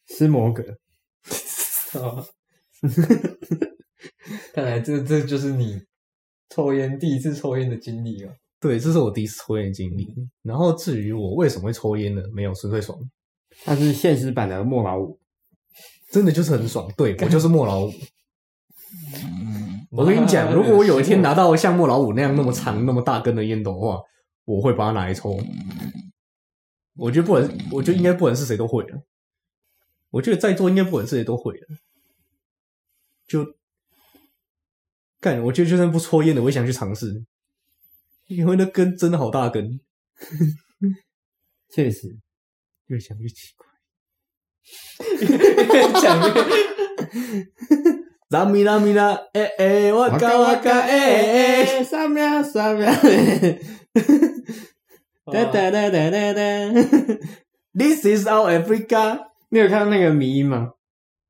[0.09, 0.65] 斯摩格，
[1.95, 2.27] 哦
[4.53, 5.81] 看来这这就是你
[6.51, 8.33] 抽烟第一次抽烟的经历啊！
[8.61, 10.15] 对，这是我第一次抽烟的经历。
[10.43, 12.23] 然后至于我为什么会抽烟呢？
[12.35, 12.99] 没有，纯粹爽，
[13.65, 15.19] 它是现实版的莫老五。
[16.11, 16.93] 真的就是很爽。
[16.97, 17.91] 对我就是莫老五。
[19.91, 23.99] 我跟你讲，如果我有一天拿到像莫老五那样那么长、那么大根的烟斗的话，
[24.45, 25.39] 我会把它拿来抽。
[26.97, 29.03] 我觉得不管，我觉得应该不管是谁都会的。
[30.11, 31.67] 我觉得在座应该不管是谁都会的。
[33.27, 33.47] 就
[35.21, 37.25] 干，我觉得就算不抽烟的，我也想去尝试，
[38.27, 39.81] 因为那根真的好大根，
[41.71, 42.19] 确实，
[42.87, 43.67] 越想越奇怪。
[45.21, 46.35] 越讲越
[48.31, 51.85] 拉米拉米拉，哎哎，哇嘎哇嘎，哎哎。
[51.85, 52.91] 三秒三秒，
[55.31, 56.41] 哒哒哒哒哒哒。
[57.75, 59.31] This is our Africa。
[59.51, 60.73] 你有看到那个迷音吗？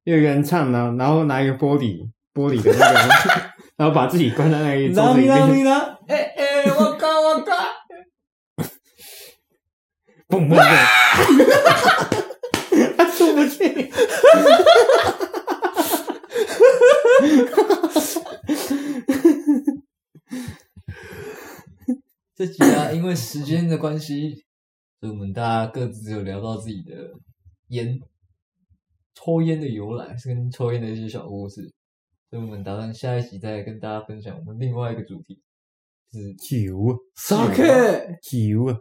[0.05, 2.99] 有人唱呢，然后拿一个玻璃玻璃的那个，
[3.77, 5.79] 然后把自己关在那个桌子里面，拉，
[6.09, 7.53] 哎哎，我靠我靠。
[10.29, 10.59] 嘣嘣嘣，
[12.97, 13.91] 他出不去。
[22.35, 24.45] 这集啊，因为时间的关系，
[25.01, 26.93] 所以我们大家各自只有聊到自己的
[27.69, 28.01] 烟、
[29.25, 31.63] 抽烟的由来，是跟抽烟的一些小故事。
[32.29, 35.41] 所以我们打算下一集再跟大家分享我们另外一个主题，
[36.11, 36.77] 是酒
[37.15, 38.79] Sake，酒啊，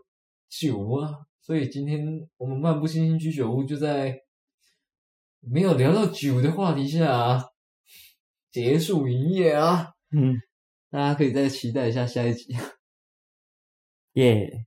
[0.49, 1.11] 酒啊。
[1.41, 2.05] 所以今天
[2.37, 4.17] 我们漫步星星居酒屋就在
[5.41, 7.43] 没有聊到酒的话题下、啊、
[8.51, 9.91] 结束营业啊。
[10.11, 10.35] 嗯，
[10.89, 12.55] 大家可以再期待一下下一集。
[14.13, 14.65] 耶。